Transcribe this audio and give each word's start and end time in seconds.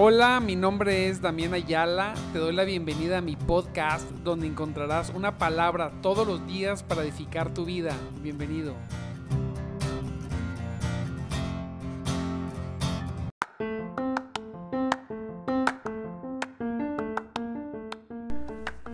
Hola, 0.00 0.38
mi 0.38 0.54
nombre 0.54 1.08
es 1.08 1.20
Damián 1.20 1.54
Ayala. 1.54 2.14
Te 2.32 2.38
doy 2.38 2.54
la 2.54 2.62
bienvenida 2.62 3.18
a 3.18 3.20
mi 3.20 3.34
podcast 3.34 4.08
donde 4.22 4.46
encontrarás 4.46 5.10
una 5.10 5.38
palabra 5.38 5.90
todos 6.02 6.24
los 6.24 6.46
días 6.46 6.84
para 6.84 7.02
edificar 7.02 7.52
tu 7.52 7.64
vida. 7.64 7.96
Bienvenido. 8.22 8.74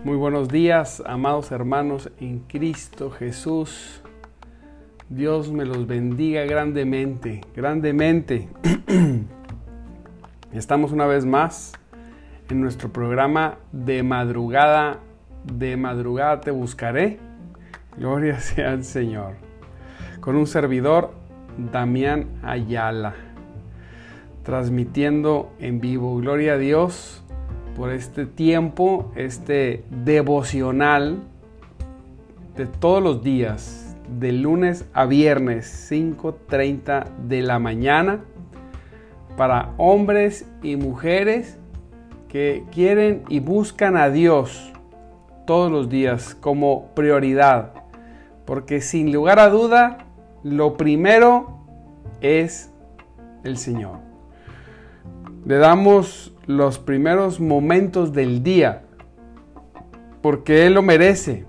Muy 0.03 0.17
buenos 0.17 0.47
días, 0.47 1.03
amados 1.05 1.51
hermanos 1.51 2.09
en 2.19 2.39
Cristo 2.39 3.11
Jesús. 3.11 4.01
Dios 5.09 5.51
me 5.51 5.65
los 5.65 5.85
bendiga 5.85 6.45
grandemente, 6.45 7.41
grandemente. 7.53 8.49
Estamos 10.57 10.93
una 10.93 11.05
vez 11.05 11.25
más 11.25 11.73
en 12.49 12.61
nuestro 12.61 12.87
programa 12.87 13.57
de 13.73 14.03
madrugada. 14.03 14.99
De 15.43 15.75
madrugada 15.75 16.39
te 16.39 16.49
buscaré. 16.49 17.19
Gloria 17.97 18.39
sea 18.39 18.71
al 18.71 18.85
Señor. 18.85 19.33
Con 20.21 20.37
un 20.37 20.47
servidor, 20.47 21.11
Damián 21.57 22.27
Ayala. 22.41 23.15
Transmitiendo 24.43 25.51
en 25.59 25.81
vivo. 25.81 26.15
Gloria 26.19 26.53
a 26.53 26.57
Dios 26.57 27.21
por 27.75 27.91
este 27.91 28.25
tiempo, 28.25 29.11
este 29.17 29.83
devocional 29.89 31.21
de 32.55 32.65
todos 32.65 33.03
los 33.03 33.21
días, 33.21 33.97
de 34.07 34.31
lunes 34.31 34.85
a 34.93 35.05
viernes, 35.05 35.91
5.30 35.91 37.09
de 37.27 37.41
la 37.41 37.59
mañana, 37.59 38.21
para 39.37 39.73
hombres 39.77 40.49
y 40.61 40.75
mujeres 40.75 41.57
que 42.29 42.63
quieren 42.71 43.23
y 43.29 43.39
buscan 43.39 43.97
a 43.97 44.09
Dios 44.09 44.73
todos 45.45 45.71
los 45.71 45.89
días 45.89 46.35
como 46.35 46.87
prioridad. 46.95 47.73
Porque 48.45 48.81
sin 48.81 49.11
lugar 49.11 49.39
a 49.39 49.49
duda, 49.49 49.99
lo 50.43 50.77
primero 50.77 51.59
es 52.21 52.71
el 53.43 53.57
Señor. 53.57 53.99
Le 55.45 55.57
damos 55.57 56.33
los 56.47 56.79
primeros 56.79 57.39
momentos 57.39 58.13
del 58.13 58.43
día, 58.43 58.83
porque 60.21 60.65
Él 60.65 60.73
lo 60.73 60.81
merece, 60.81 61.45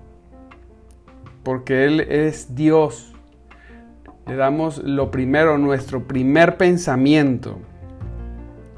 porque 1.43 1.85
Él 1.85 2.01
es 2.01 2.55
Dios. 2.55 3.13
Le 4.27 4.35
damos 4.35 4.79
lo 4.79 5.09
primero, 5.09 5.57
nuestro 5.57 6.03
primer 6.07 6.57
pensamiento, 6.57 7.59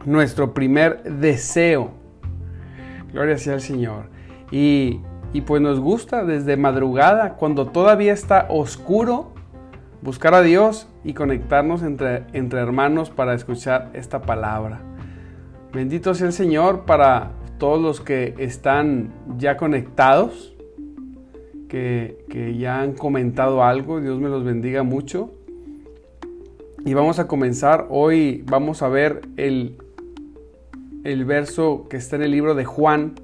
nuestro 0.05 0.53
primer 0.53 1.03
deseo. 1.03 1.91
Gloria 3.11 3.37
sea 3.37 3.53
al 3.53 3.61
Señor. 3.61 4.05
Y, 4.51 5.01
y 5.33 5.41
pues 5.41 5.61
nos 5.61 5.79
gusta 5.79 6.23
desde 6.23 6.57
madrugada, 6.57 7.35
cuando 7.35 7.67
todavía 7.67 8.13
está 8.13 8.47
oscuro, 8.49 9.33
buscar 10.01 10.33
a 10.33 10.41
Dios 10.41 10.87
y 11.03 11.13
conectarnos 11.13 11.83
entre, 11.83 12.23
entre 12.33 12.59
hermanos 12.59 13.09
para 13.09 13.33
escuchar 13.33 13.89
esta 13.93 14.21
palabra. 14.21 14.81
Bendito 15.73 16.13
sea 16.13 16.27
el 16.27 16.33
Señor 16.33 16.85
para 16.85 17.31
todos 17.59 17.79
los 17.79 18.01
que 18.01 18.33
están 18.39 19.13
ya 19.37 19.57
conectados, 19.57 20.55
que, 21.67 22.55
ya 22.57 22.81
han 22.81 22.93
comentado 22.93 23.63
algo. 23.63 24.01
Dios 24.01 24.19
me 24.19 24.29
los 24.29 24.43
bendiga 24.43 24.81
mucho. 24.81 25.31
Y 26.85 26.93
vamos 26.95 27.19
a 27.19 27.27
comenzar. 27.27 27.87
Hoy 27.91 28.43
vamos 28.47 28.81
a 28.81 28.87
ver 28.87 29.21
el, 29.37 29.77
el 31.03 31.25
verso 31.25 31.87
que 31.89 31.97
está 31.97 32.15
en 32.17 32.23
el 32.23 32.31
libro 32.31 32.55
de 32.55 32.65
Juan. 32.65 33.15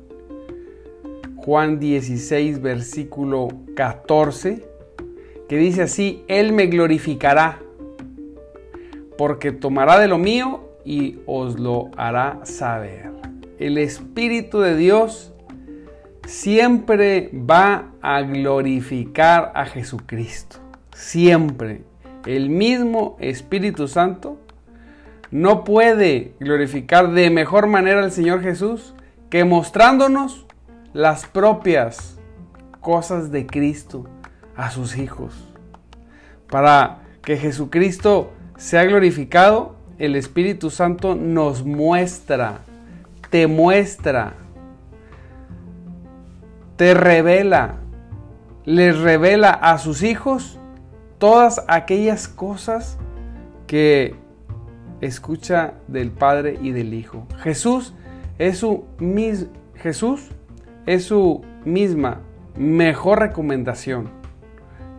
Juan 1.36 1.80
16, 1.80 2.62
versículo 2.62 3.50
14, 3.76 4.66
que 5.48 5.58
dice 5.58 5.84
así, 5.84 6.24
Él 6.28 6.54
me 6.54 6.68
glorificará, 6.68 7.60
porque 9.18 9.52
tomará 9.52 10.00
de 10.00 10.08
lo 10.08 10.18
mío 10.18 10.70
y 10.84 11.20
os 11.26 11.60
lo 11.60 11.92
hará 11.98 12.40
saber. 12.44 13.12
El 13.60 13.78
Espíritu 13.78 14.60
de 14.60 14.76
Dios 14.76 15.34
siempre 16.26 17.30
va 17.34 17.92
a 18.02 18.22
glorificar 18.22 19.52
a 19.56 19.66
Jesucristo. 19.66 20.58
Siempre. 20.96 21.84
El 22.26 22.50
mismo 22.50 23.18
Espíritu 23.20 23.88
Santo 23.88 24.40
no 25.36 25.66
puede 25.66 26.34
glorificar 26.40 27.12
de 27.12 27.30
mejor 27.30 27.68
manera 27.68 28.02
al 28.02 28.14
Señor 28.14 28.42
Jesús 28.42 28.94
que 29.30 29.44
mostrándonos 29.44 30.46
las 30.94 31.26
propias 31.26 32.18
cosas 32.80 33.32
de 33.32 33.46
Cristo 33.46 34.06
a 34.56 34.72
sus 34.72 34.98
hijos. 34.98 35.34
Para 36.50 37.00
que 37.22 37.36
Jesucristo 37.36 38.32
sea 38.56 38.86
glorificado, 38.86 39.76
el 39.98 40.16
Espíritu 40.16 40.70
Santo 40.70 41.16
nos 41.16 41.66
muestra, 41.66 42.60
te 43.30 43.48
muestra, 43.48 44.36
te 46.78 46.94
revela, 46.94 47.76
les 48.64 48.98
revela 48.98 49.50
a 49.50 49.80
sus 49.80 50.02
hijos 50.02 50.58
todas 51.18 51.62
aquellas 51.68 52.30
cosas 52.30 52.98
que 53.68 54.24
escucha 55.06 55.74
del 55.88 56.12
Padre 56.12 56.58
y 56.62 56.72
del 56.72 56.94
Hijo. 56.94 57.26
Jesús 57.40 57.94
es 58.38 58.58
su, 58.58 58.86
Jesús 59.76 60.30
es 60.86 61.06
su 61.06 61.42
misma 61.64 62.22
mejor 62.56 63.20
recomendación. 63.20 64.10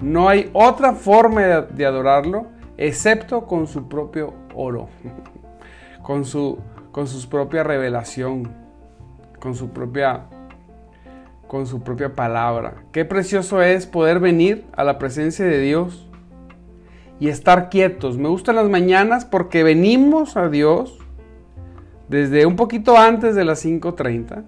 No 0.01 0.29
hay 0.29 0.51
otra 0.53 0.93
forma 0.93 1.43
de 1.43 1.87
adorarlo 1.87 2.47
excepto 2.77 3.47
con 3.47 3.67
su 3.67 3.89
propio 3.89 4.35
oro, 4.55 4.89
con 6.03 6.25
su, 6.25 6.59
con 6.93 7.07
su 7.07 7.29
propia 7.29 7.63
revelación, 7.63 8.53
con 9.41 9.55
su 9.55 9.71
propia, 9.71 10.27
con 11.47 11.67
su 11.67 11.83
propia 11.83 12.15
palabra. 12.15 12.85
Qué 12.93 13.05
precioso 13.05 13.63
es 13.63 13.87
poder 13.87 14.21
venir 14.21 14.67
a 14.77 14.85
la 14.85 14.99
presencia 14.99 15.45
de 15.45 15.61
Dios 15.61 16.06
y 17.19 17.29
estar 17.29 17.69
quietos. 17.69 18.19
Me 18.19 18.29
gustan 18.29 18.57
las 18.57 18.69
mañanas 18.69 19.25
porque 19.25 19.63
venimos 19.63 20.37
a 20.37 20.49
Dios 20.49 20.99
desde 22.09 22.47
un 22.47 22.57
poquito 22.57 22.97
antes 22.97 23.35
de 23.35 23.45
las 23.45 23.65
5.30 23.65 24.45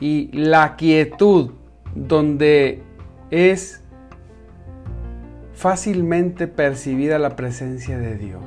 y 0.00 0.30
la 0.32 0.76
quietud 0.76 1.52
donde 1.94 2.82
es 3.30 3.82
fácilmente 5.54 6.48
percibida 6.48 7.18
la 7.18 7.36
presencia 7.36 7.98
de 7.98 8.16
Dios. 8.16 8.42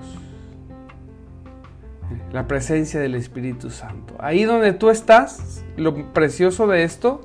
La 2.34 2.48
presencia 2.48 3.00
del 3.00 3.16
Espíritu 3.16 3.70
Santo. 3.70 4.16
Ahí 4.20 4.44
donde 4.44 4.74
tú 4.74 4.90
estás, 4.90 5.64
lo 5.78 6.12
precioso 6.14 6.68
de 6.68 6.84
esto 6.84 7.22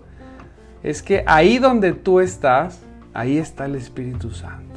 es 0.82 1.02
que 1.02 1.24
ahí 1.26 1.58
donde 1.58 1.92
tú 1.92 2.20
estás, 2.20 2.80
ahí 3.12 3.36
está 3.36 3.66
el 3.66 3.74
Espíritu 3.74 4.30
Santo. 4.30 4.69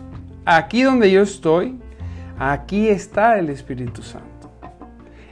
Aquí 0.45 0.83
donde 0.83 1.11
yo 1.11 1.21
estoy, 1.21 1.75
aquí 2.37 2.89
está 2.89 3.39
el 3.39 3.49
Espíritu 3.49 4.01
Santo. 4.01 4.51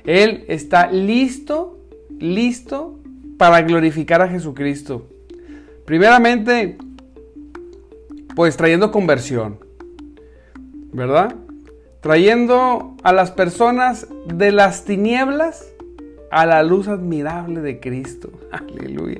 Él 0.03 0.45
está 0.47 0.91
listo, 0.91 1.79
listo 2.19 2.99
para 3.37 3.61
glorificar 3.61 4.21
a 4.21 4.27
Jesucristo. 4.27 5.07
Primeramente, 5.85 6.77
pues 8.35 8.55
trayendo 8.55 8.91
conversión. 8.91 9.71
¿verdad? 10.91 11.35
Trayendo 12.01 12.95
a 13.03 13.13
las 13.13 13.31
personas 13.31 14.07
de 14.25 14.51
las 14.51 14.85
tinieblas 14.85 15.71
a 16.31 16.45
la 16.45 16.63
luz 16.63 16.87
admirable 16.87 17.61
de 17.61 17.79
Cristo. 17.79 18.31
Aleluya. 18.51 19.19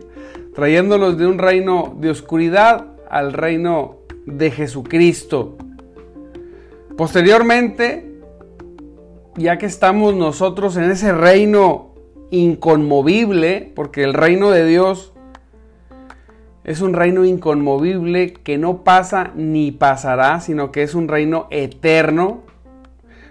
Trayéndolos 0.56 1.18
de 1.18 1.28
un 1.28 1.38
reino 1.38 1.96
de 2.00 2.10
oscuridad 2.10 2.88
al 3.10 3.34
reino 3.34 3.98
de 4.26 4.52
Jesucristo. 4.52 5.58
Posteriormente, 7.02 8.06
ya 9.36 9.58
que 9.58 9.66
estamos 9.66 10.14
nosotros 10.14 10.78
en 10.78 10.92
ese 10.92 11.12
reino 11.12 11.96
inconmovible, 12.30 13.72
porque 13.76 14.04
el 14.04 14.14
reino 14.14 14.52
de 14.52 14.68
Dios 14.68 15.12
es 16.64 16.80
un 16.80 16.94
reino 16.94 17.26
inconmovible 17.26 18.34
que 18.34 18.60
no 18.60 18.84
pasa 18.84 19.32
ni 19.34 19.72
pasará, 19.72 20.42
sino 20.42 20.72
que 20.72 20.84
es 20.84 20.94
un 20.94 21.08
reino 21.08 21.48
eterno. 21.50 22.44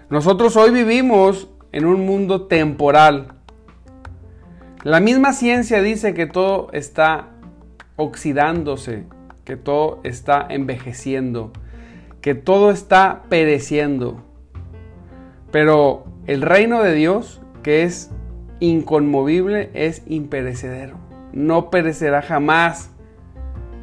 Nosotros 0.09 0.57
hoy 0.57 0.71
vivimos 0.71 1.47
en 1.71 1.85
un 1.85 2.05
mundo 2.05 2.47
temporal. 2.47 3.35
La 4.83 4.99
misma 4.99 5.31
ciencia 5.31 5.81
dice 5.81 6.13
que 6.13 6.25
todo 6.25 6.67
está 6.73 7.29
oxidándose, 7.95 9.05
que 9.45 9.55
todo 9.55 10.01
está 10.03 10.45
envejeciendo, 10.49 11.53
que 12.21 12.35
todo 12.35 12.71
está 12.71 13.23
pereciendo. 13.29 14.23
Pero 15.51 16.05
el 16.27 16.41
reino 16.41 16.81
de 16.81 16.93
Dios, 16.93 17.41
que 17.63 17.83
es 17.83 18.11
inconmovible 18.59 19.71
es 19.73 20.03
imperecedero. 20.05 20.97
No 21.33 21.69
perecerá 21.69 22.21
jamás. 22.21 22.91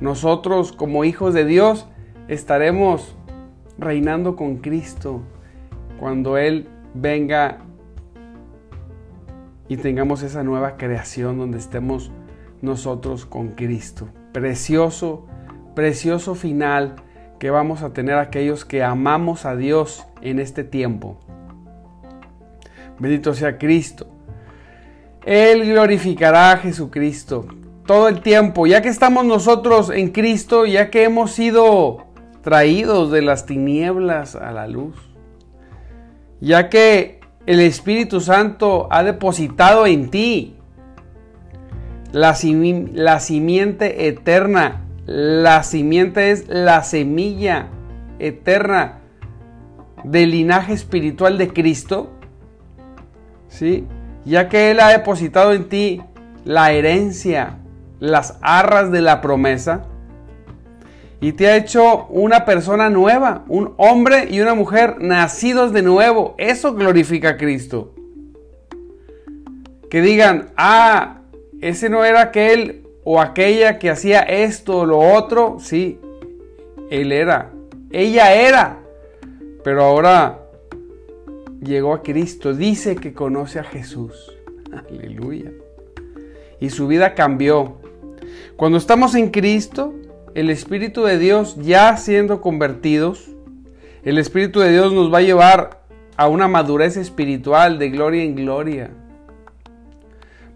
Nosotros 0.00 0.72
como 0.72 1.04
hijos 1.04 1.34
de 1.34 1.44
Dios 1.44 1.88
estaremos 2.28 3.16
reinando 3.78 4.36
con 4.36 4.58
Cristo 4.58 5.22
cuando 5.98 6.36
Él 6.38 6.68
venga 6.94 7.58
y 9.68 9.76
tengamos 9.76 10.22
esa 10.22 10.44
nueva 10.44 10.76
creación 10.76 11.38
donde 11.38 11.58
estemos 11.58 12.12
nosotros 12.62 13.26
con 13.26 13.48
Cristo. 13.48 14.08
Precioso, 14.32 15.26
precioso 15.74 16.34
final 16.34 16.96
que 17.38 17.50
vamos 17.50 17.82
a 17.82 17.92
tener 17.92 18.16
aquellos 18.16 18.64
que 18.64 18.82
amamos 18.82 19.44
a 19.44 19.56
Dios 19.56 20.06
en 20.20 20.38
este 20.38 20.64
tiempo. 20.64 21.18
Bendito 22.98 23.34
sea 23.34 23.58
Cristo. 23.58 24.06
Él 25.24 25.66
glorificará 25.66 26.52
a 26.52 26.56
Jesucristo 26.56 27.46
todo 27.86 28.08
el 28.08 28.20
tiempo, 28.20 28.66
ya 28.66 28.82
que 28.82 28.88
estamos 28.88 29.24
nosotros 29.24 29.90
en 29.90 30.10
Cristo, 30.10 30.66
ya 30.66 30.90
que 30.90 31.04
hemos 31.04 31.32
sido 31.32 32.06
traídos 32.42 33.10
de 33.10 33.22
las 33.22 33.46
tinieblas 33.46 34.34
a 34.34 34.52
la 34.52 34.66
luz, 34.66 34.94
ya 36.40 36.68
que 36.68 37.20
el 37.46 37.60
Espíritu 37.60 38.20
Santo 38.20 38.88
ha 38.90 39.02
depositado 39.02 39.86
en 39.86 40.10
ti 40.10 40.56
la, 42.12 42.34
simiente 42.34 44.08
eterna. 44.08 44.84
La 45.08 45.62
simiente 45.62 46.32
es 46.32 46.48
la 46.48 46.82
semilla 46.82 47.68
eterna 48.18 48.98
del 50.04 50.32
linaje 50.32 50.74
espiritual 50.74 51.38
de 51.38 51.48
Cristo. 51.48 52.10
¿Sí? 53.48 53.86
Ya 54.26 54.50
que 54.50 54.70
Él 54.70 54.80
ha 54.80 54.88
depositado 54.88 55.54
en 55.54 55.70
ti 55.70 56.02
la 56.44 56.72
herencia, 56.72 57.56
las 58.00 58.38
arras 58.42 58.92
de 58.92 59.00
la 59.00 59.22
promesa 59.22 59.86
y 61.22 61.32
te 61.32 61.48
ha 61.48 61.56
hecho 61.56 62.06
una 62.08 62.44
persona 62.44 62.90
nueva, 62.90 63.46
un 63.48 63.72
hombre 63.78 64.28
y 64.30 64.40
una 64.40 64.52
mujer 64.52 64.96
nacidos 65.00 65.72
de 65.72 65.80
nuevo. 65.80 66.34
Eso 66.36 66.74
glorifica 66.74 67.30
a 67.30 67.36
Cristo. 67.38 67.94
Que 69.88 70.02
digan, 70.02 70.50
ah, 70.58 71.22
ese 71.62 71.88
no 71.88 72.04
era 72.04 72.20
aquel 72.20 72.87
o 73.10 73.22
aquella 73.22 73.78
que 73.78 73.88
hacía 73.88 74.20
esto 74.20 74.80
o 74.80 74.84
lo 74.84 74.98
otro. 74.98 75.56
Sí, 75.60 75.98
él 76.90 77.10
era. 77.10 77.50
Ella 77.90 78.34
era. 78.34 78.80
Pero 79.64 79.82
ahora 79.82 80.40
llegó 81.62 81.94
a 81.94 82.02
Cristo. 82.02 82.52
Dice 82.52 82.96
que 82.96 83.14
conoce 83.14 83.60
a 83.60 83.64
Jesús. 83.64 84.36
Aleluya. 84.90 85.50
Y 86.60 86.68
su 86.68 86.86
vida 86.86 87.14
cambió. 87.14 87.78
Cuando 88.56 88.76
estamos 88.76 89.14
en 89.14 89.30
Cristo, 89.30 89.94
el 90.34 90.50
Espíritu 90.50 91.04
de 91.04 91.16
Dios 91.18 91.56
ya 91.56 91.96
siendo 91.96 92.42
convertidos, 92.42 93.30
el 94.02 94.18
Espíritu 94.18 94.60
de 94.60 94.70
Dios 94.70 94.92
nos 94.92 95.10
va 95.10 95.18
a 95.18 95.22
llevar 95.22 95.80
a 96.18 96.28
una 96.28 96.46
madurez 96.46 96.98
espiritual 96.98 97.78
de 97.78 97.88
gloria 97.88 98.22
en 98.22 98.34
gloria. 98.34 98.90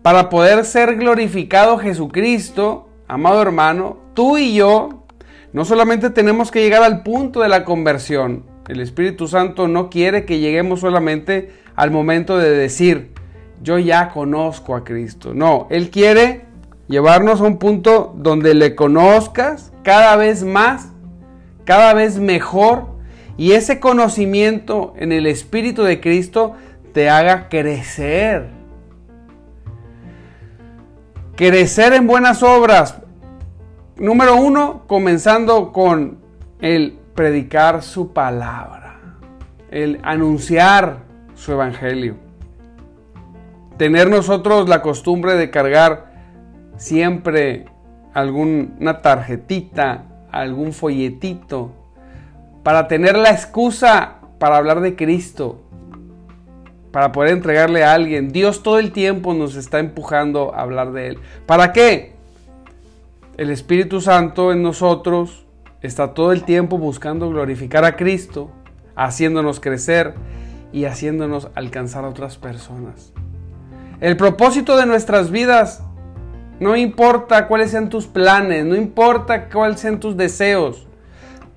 Para 0.02 0.28
poder 0.30 0.64
ser 0.64 0.96
glorificado 0.96 1.78
Jesucristo, 1.78 2.88
amado 3.06 3.40
hermano, 3.40 3.98
tú 4.14 4.36
y 4.36 4.52
yo 4.52 5.04
no 5.52 5.64
solamente 5.64 6.10
tenemos 6.10 6.50
que 6.50 6.60
llegar 6.60 6.82
al 6.82 7.04
punto 7.04 7.40
de 7.40 7.48
la 7.48 7.64
conversión, 7.64 8.44
el 8.66 8.80
Espíritu 8.80 9.28
Santo 9.28 9.68
no 9.68 9.90
quiere 9.90 10.24
que 10.24 10.40
lleguemos 10.40 10.80
solamente 10.80 11.52
al 11.76 11.92
momento 11.92 12.36
de 12.36 12.50
decir, 12.50 13.12
yo 13.62 13.78
ya 13.78 14.08
conozco 14.08 14.74
a 14.74 14.82
Cristo. 14.82 15.34
No, 15.34 15.68
Él 15.70 15.90
quiere 15.90 16.46
llevarnos 16.88 17.40
a 17.40 17.44
un 17.44 17.58
punto 17.58 18.12
donde 18.16 18.54
le 18.54 18.74
conozcas, 18.74 19.72
cada 19.84 20.16
vez 20.16 20.42
más, 20.42 20.88
cada 21.64 21.94
vez 21.94 22.18
mejor, 22.18 22.86
y 23.36 23.52
ese 23.52 23.78
conocimiento 23.78 24.94
en 24.96 25.12
el 25.12 25.26
Espíritu 25.26 25.84
de 25.84 26.00
Cristo 26.00 26.54
te 26.92 27.08
haga 27.08 27.48
crecer. 27.48 28.61
Crecer 31.44 31.92
en 31.92 32.06
buenas 32.06 32.40
obras. 32.44 32.98
Número 33.96 34.36
uno, 34.36 34.84
comenzando 34.86 35.72
con 35.72 36.18
el 36.60 36.96
predicar 37.16 37.82
su 37.82 38.12
palabra, 38.12 39.00
el 39.72 39.98
anunciar 40.04 40.98
su 41.34 41.50
evangelio. 41.50 42.14
Tener 43.76 44.08
nosotros 44.08 44.68
la 44.68 44.82
costumbre 44.82 45.34
de 45.34 45.50
cargar 45.50 46.12
siempre 46.76 47.64
alguna 48.14 49.02
tarjetita, 49.02 50.04
algún 50.30 50.72
folletito, 50.72 51.72
para 52.62 52.86
tener 52.86 53.18
la 53.18 53.30
excusa 53.30 54.18
para 54.38 54.58
hablar 54.58 54.80
de 54.80 54.94
Cristo, 54.94 55.60
para 56.92 57.10
poder 57.10 57.32
entregarle 57.32 57.82
a 57.82 57.94
alguien. 57.94 58.30
Dios 58.30 58.62
todo 58.62 58.78
el 58.78 58.92
tiempo 58.92 59.34
nos 59.34 59.56
está 59.56 59.78
empujando 59.80 60.54
a 60.54 60.60
hablar 60.60 60.92
de 60.92 61.08
Él. 61.08 61.18
¿Para 61.46 61.72
qué? 61.72 62.12
El 63.36 63.50
Espíritu 63.50 64.00
Santo 64.00 64.52
en 64.52 64.62
nosotros 64.62 65.46
está 65.80 66.14
todo 66.14 66.32
el 66.32 66.44
tiempo 66.44 66.78
buscando 66.78 67.28
glorificar 67.30 67.84
a 67.84 67.96
Cristo, 67.96 68.50
haciéndonos 68.94 69.58
crecer 69.58 70.14
y 70.72 70.84
haciéndonos 70.84 71.48
alcanzar 71.54 72.04
a 72.04 72.08
otras 72.08 72.36
personas. 72.36 73.12
El 74.00 74.16
propósito 74.16 74.76
de 74.76 74.86
nuestras 74.86 75.30
vidas 75.30 75.82
no 76.60 76.76
importa 76.76 77.48
cuáles 77.48 77.72
sean 77.72 77.88
tus 77.88 78.06
planes, 78.06 78.64
no 78.64 78.76
importa 78.76 79.48
cuáles 79.48 79.80
sean 79.80 79.98
tus 79.98 80.16
deseos. 80.16 80.86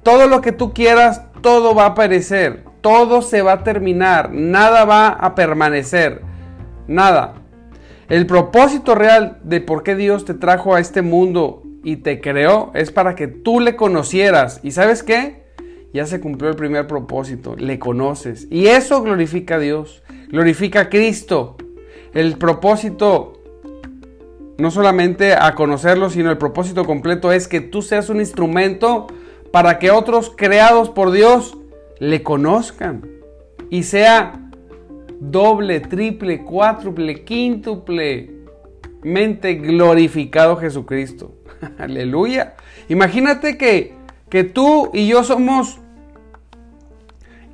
Todo 0.01 0.27
lo 0.27 0.41
que 0.41 0.51
tú 0.51 0.73
quieras, 0.73 1.21
todo 1.41 1.75
va 1.75 1.85
a 1.85 1.95
perecer, 1.95 2.64
todo 2.85 3.23
se 3.23 3.41
va 3.41 3.53
a 3.53 3.63
terminar, 3.63 4.31
nada 4.31 4.85
va 4.85 5.07
a 5.07 5.33
permanecer, 5.33 6.21
nada. 6.85 7.33
El 8.09 8.27
propósito 8.27 8.93
real 8.93 9.39
de 9.41 9.59
por 9.59 9.81
qué 9.81 9.95
Dios 9.95 10.23
te 10.23 10.35
trajo 10.35 10.75
a 10.75 10.79
este 10.79 11.01
mundo 11.01 11.63
y 11.83 11.95
te 11.95 12.21
creó 12.21 12.69
es 12.75 12.91
para 12.91 13.15
que 13.15 13.27
tú 13.27 13.59
le 13.59 13.75
conocieras. 13.75 14.59
¿Y 14.61 14.69
sabes 14.69 15.01
qué? 15.01 15.47
Ya 15.93 16.05
se 16.05 16.21
cumplió 16.21 16.51
el 16.51 16.55
primer 16.55 16.85
propósito, 16.85 17.55
le 17.55 17.79
conoces. 17.79 18.45
Y 18.51 18.67
eso 18.67 19.01
glorifica 19.01 19.55
a 19.55 19.59
Dios, 19.59 20.03
glorifica 20.27 20.81
a 20.81 20.89
Cristo. 20.89 21.57
El 22.13 22.37
propósito 22.37 23.41
no 24.59 24.69
solamente 24.69 25.33
a 25.33 25.55
conocerlo, 25.55 26.11
sino 26.11 26.29
el 26.29 26.37
propósito 26.37 26.85
completo 26.85 27.31
es 27.31 27.47
que 27.47 27.61
tú 27.61 27.81
seas 27.81 28.09
un 28.09 28.19
instrumento 28.19 29.07
para 29.51 29.79
que 29.79 29.89
otros 29.89 30.31
creados 30.37 30.91
por 30.91 31.09
Dios 31.09 31.57
le 31.99 32.23
conozcan 32.23 33.07
y 33.69 33.83
sea 33.83 34.33
doble, 35.19 35.79
triple, 35.79 36.43
cuádruple, 36.43 37.23
quíntuple 37.23 38.31
mente 39.03 39.55
glorificado 39.55 40.57
Jesucristo. 40.57 41.33
Aleluya. 41.77 42.55
Imagínate 42.89 43.57
que, 43.57 43.93
que 44.29 44.43
tú 44.43 44.89
y 44.93 45.07
yo 45.07 45.23
somos 45.23 45.79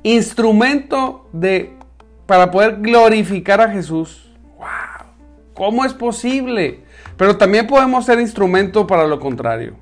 instrumento 0.02 1.28
de 1.32 1.72
para 2.26 2.50
poder 2.50 2.80
glorificar 2.80 3.60
a 3.60 3.68
Jesús. 3.68 4.32
Wow. 4.56 5.06
¿Cómo 5.54 5.84
es 5.84 5.92
posible? 5.92 6.80
Pero 7.16 7.36
también 7.36 7.66
podemos 7.66 8.06
ser 8.06 8.18
instrumento 8.20 8.86
para 8.86 9.06
lo 9.06 9.20
contrario. 9.20 9.74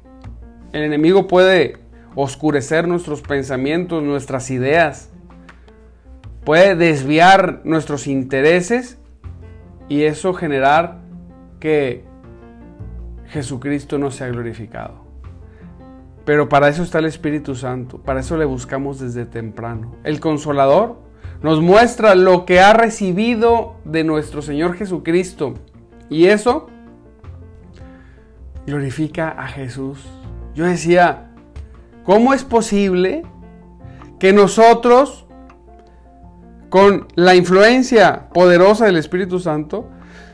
El 0.73 0.83
enemigo 0.83 1.27
puede 1.27 1.79
oscurecer 2.23 2.87
nuestros 2.87 3.23
pensamientos, 3.23 4.03
nuestras 4.03 4.51
ideas. 4.51 5.11
Puede 6.45 6.75
desviar 6.75 7.61
nuestros 7.65 8.07
intereses 8.07 8.99
y 9.89 10.03
eso 10.03 10.35
generar 10.35 11.01
que 11.59 12.05
Jesucristo 13.29 13.99
no 13.99 14.11
sea 14.11 14.29
glorificado. 14.29 15.05
Pero 16.25 16.49
para 16.49 16.69
eso 16.69 16.83
está 16.83 16.99
el 16.99 17.07
Espíritu 17.07 17.55
Santo, 17.55 17.99
para 17.99 18.21
eso 18.21 18.37
le 18.37 18.45
buscamos 18.45 19.01
desde 19.01 19.25
temprano. 19.25 19.97
El 20.05 20.21
consolador 20.21 20.99
nos 21.43 21.61
muestra 21.61 22.15
lo 22.15 22.45
que 22.45 22.61
ha 22.61 22.73
recibido 22.73 23.77
de 23.85 24.05
nuestro 24.05 24.43
Señor 24.43 24.75
Jesucristo 24.75 25.55
y 26.09 26.27
eso 26.27 26.69
glorifica 28.67 29.31
a 29.31 29.49
Jesús. 29.49 30.05
Yo 30.55 30.67
decía, 30.67 31.30
¿cómo 32.05 32.35
es 32.35 32.45
posible 32.45 33.23
que 34.19 34.33
nosotros, 34.33 35.27
con 36.69 37.09
la 37.15 37.35
influencia 37.35 38.29
poderosa 38.33 38.87
del 38.87 38.97
Espíritu 38.97 39.41
Santo, 39.41 39.89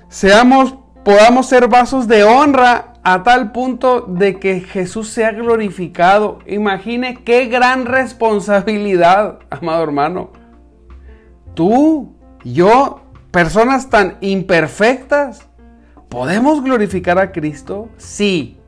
seamos, 0.08 0.76
podamos 1.04 1.46
ser 1.46 1.68
vasos 1.68 2.08
de 2.08 2.24
honra 2.24 2.94
a 3.02 3.22
tal 3.22 3.52
punto 3.52 4.00
de 4.02 4.38
que 4.40 4.60
Jesús 4.60 5.08
sea 5.08 5.32
glorificado? 5.32 6.40
Imagine 6.46 7.22
qué 7.24 7.46
gran 7.46 7.86
responsabilidad, 7.86 9.38
amado 9.50 9.82
hermano. 9.84 10.30
Tú, 11.54 12.14
yo, 12.44 13.00
personas 13.30 13.88
tan 13.88 14.18
imperfectas, 14.20 15.48
¿podemos 16.08 16.62
glorificar 16.62 17.18
a 17.18 17.32
Cristo? 17.32 17.88
Sí, 17.96 18.58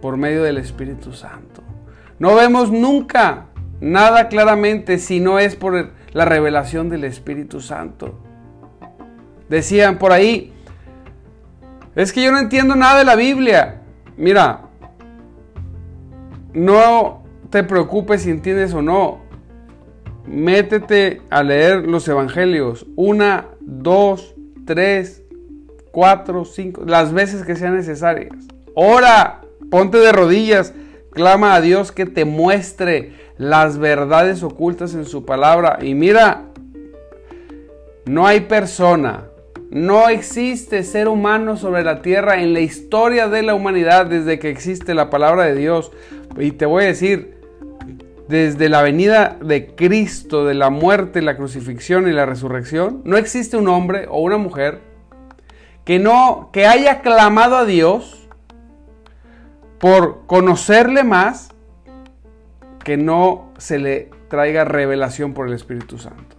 por 0.00 0.16
medio 0.16 0.42
del 0.42 0.58
Espíritu 0.58 1.12
Santo. 1.12 1.61
No 2.22 2.36
vemos 2.36 2.70
nunca 2.70 3.46
nada 3.80 4.28
claramente 4.28 4.98
si 4.98 5.18
no 5.18 5.40
es 5.40 5.56
por 5.56 5.90
la 6.12 6.24
revelación 6.24 6.88
del 6.88 7.02
Espíritu 7.02 7.60
Santo. 7.60 8.16
Decían 9.48 9.98
por 9.98 10.12
ahí, 10.12 10.52
es 11.96 12.12
que 12.12 12.22
yo 12.22 12.30
no 12.30 12.38
entiendo 12.38 12.76
nada 12.76 13.00
de 13.00 13.04
la 13.04 13.16
Biblia. 13.16 13.80
Mira, 14.16 14.60
no 16.52 17.24
te 17.50 17.64
preocupes 17.64 18.22
si 18.22 18.30
entiendes 18.30 18.72
o 18.72 18.82
no. 18.82 19.22
Métete 20.24 21.22
a 21.28 21.42
leer 21.42 21.88
los 21.88 22.06
evangelios. 22.06 22.86
Una, 22.94 23.48
dos, 23.58 24.36
tres, 24.64 25.24
cuatro, 25.90 26.44
cinco, 26.44 26.84
las 26.86 27.12
veces 27.12 27.42
que 27.42 27.56
sean 27.56 27.74
necesarias. 27.74 28.46
Ora, 28.76 29.40
ponte 29.72 29.98
de 29.98 30.12
rodillas, 30.12 30.72
clama 31.12 31.54
a 31.54 31.60
Dios 31.60 31.92
que 31.92 32.06
te 32.06 32.24
muestre 32.24 33.12
las 33.38 33.78
verdades 33.78 34.42
ocultas 34.42 34.94
en 34.94 35.04
su 35.04 35.24
palabra. 35.24 35.78
Y 35.80 35.94
mira, 35.94 36.44
no 38.04 38.26
hay 38.26 38.40
persona, 38.40 39.24
no 39.70 40.08
existe 40.08 40.82
ser 40.82 41.08
humano 41.08 41.56
sobre 41.56 41.84
la 41.84 42.02
tierra 42.02 42.42
en 42.42 42.52
la 42.52 42.60
historia 42.60 43.28
de 43.28 43.42
la 43.42 43.54
humanidad 43.54 44.06
desde 44.06 44.38
que 44.38 44.50
existe 44.50 44.94
la 44.94 45.08
palabra 45.10 45.44
de 45.44 45.54
Dios. 45.54 45.92
Y 46.38 46.52
te 46.52 46.66
voy 46.66 46.84
a 46.84 46.88
decir, 46.88 47.38
desde 48.28 48.68
la 48.68 48.82
venida 48.82 49.36
de 49.42 49.66
Cristo, 49.74 50.44
de 50.44 50.54
la 50.54 50.70
muerte, 50.70 51.22
la 51.22 51.36
crucifixión 51.36 52.08
y 52.08 52.12
la 52.12 52.26
resurrección, 52.26 53.02
no 53.04 53.16
existe 53.16 53.56
un 53.56 53.68
hombre 53.68 54.06
o 54.08 54.20
una 54.20 54.38
mujer 54.38 54.80
que 55.84 55.98
no 55.98 56.50
que 56.52 56.66
haya 56.66 57.00
clamado 57.00 57.56
a 57.56 57.64
Dios 57.64 58.21
por 59.82 60.26
conocerle 60.28 61.02
más 61.02 61.48
que 62.84 62.96
no 62.96 63.50
se 63.58 63.80
le 63.80 64.10
traiga 64.28 64.64
revelación 64.64 65.34
por 65.34 65.48
el 65.48 65.54
Espíritu 65.54 65.98
Santo. 65.98 66.36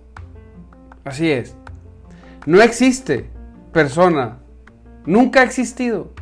Así 1.04 1.30
es. 1.30 1.54
No 2.46 2.62
existe 2.62 3.30
persona, 3.74 4.38
nunca 5.06 5.42
ha 5.42 5.44
existido. 5.44 6.14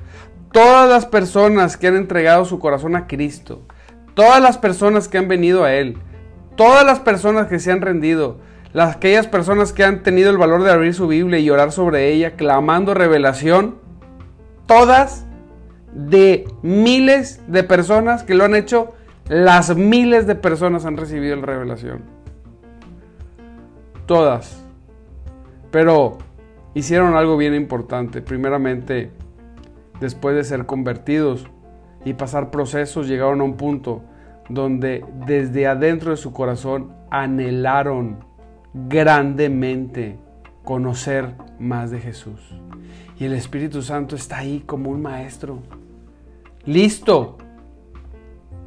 Todas 0.51 0.89
las 0.89 1.05
personas 1.05 1.77
que 1.77 1.85
han 1.85 1.95
entregado 1.95 2.43
su 2.45 2.57
corazón 2.57 2.95
a 2.95 3.05
Cristo, 3.05 3.67
todas 4.15 4.41
las 4.41 4.57
personas 4.57 5.07
que 5.07 5.19
han 5.19 5.27
venido 5.27 5.63
a 5.63 5.75
Él, 5.75 5.99
todas 6.55 6.83
las 6.83 7.01
personas 7.01 7.45
que 7.45 7.59
se 7.59 7.71
han 7.71 7.81
rendido, 7.81 8.39
las, 8.73 8.95
aquellas 8.95 9.27
personas 9.27 9.73
que 9.73 9.83
han 9.83 10.01
tenido 10.01 10.31
el 10.31 10.39
valor 10.39 10.63
de 10.63 10.71
abrir 10.71 10.95
su 10.95 11.07
Biblia 11.07 11.37
y 11.37 11.51
orar 11.51 11.71
sobre 11.71 12.11
ella, 12.11 12.31
clamando 12.31 12.95
revelación, 12.95 13.75
todas 14.65 15.27
de 15.93 16.47
miles 16.61 17.41
de 17.47 17.63
personas 17.63 18.23
que 18.23 18.35
lo 18.35 18.43
han 18.43 18.55
hecho, 18.55 18.93
las 19.27 19.75
miles 19.75 20.27
de 20.27 20.35
personas 20.35 20.85
han 20.85 20.97
recibido 20.97 21.35
la 21.35 21.45
revelación. 21.45 22.01
Todas. 24.05 24.63
Pero 25.71 26.17
hicieron 26.73 27.15
algo 27.15 27.37
bien 27.37 27.55
importante. 27.55 28.21
Primeramente, 28.21 29.11
después 29.99 30.35
de 30.35 30.43
ser 30.43 30.65
convertidos, 30.65 31.47
y 32.05 32.13
pasar 32.13 32.51
procesos 32.51 33.07
llegaron 33.07 33.41
a 33.41 33.43
un 33.43 33.57
punto 33.57 34.01
donde 34.49 35.05
desde 35.25 35.67
adentro 35.67 36.11
de 36.11 36.17
su 36.17 36.33
corazón 36.33 36.93
anhelaron 37.09 38.25
grandemente 38.73 40.17
conocer 40.63 41.35
más 41.59 41.91
de 41.91 41.99
Jesús. 41.99 42.39
Y 43.19 43.25
el 43.25 43.33
Espíritu 43.33 43.81
Santo 43.81 44.15
está 44.15 44.39
ahí 44.39 44.63
como 44.65 44.89
un 44.89 45.01
maestro, 45.01 45.59
listo 46.65 47.37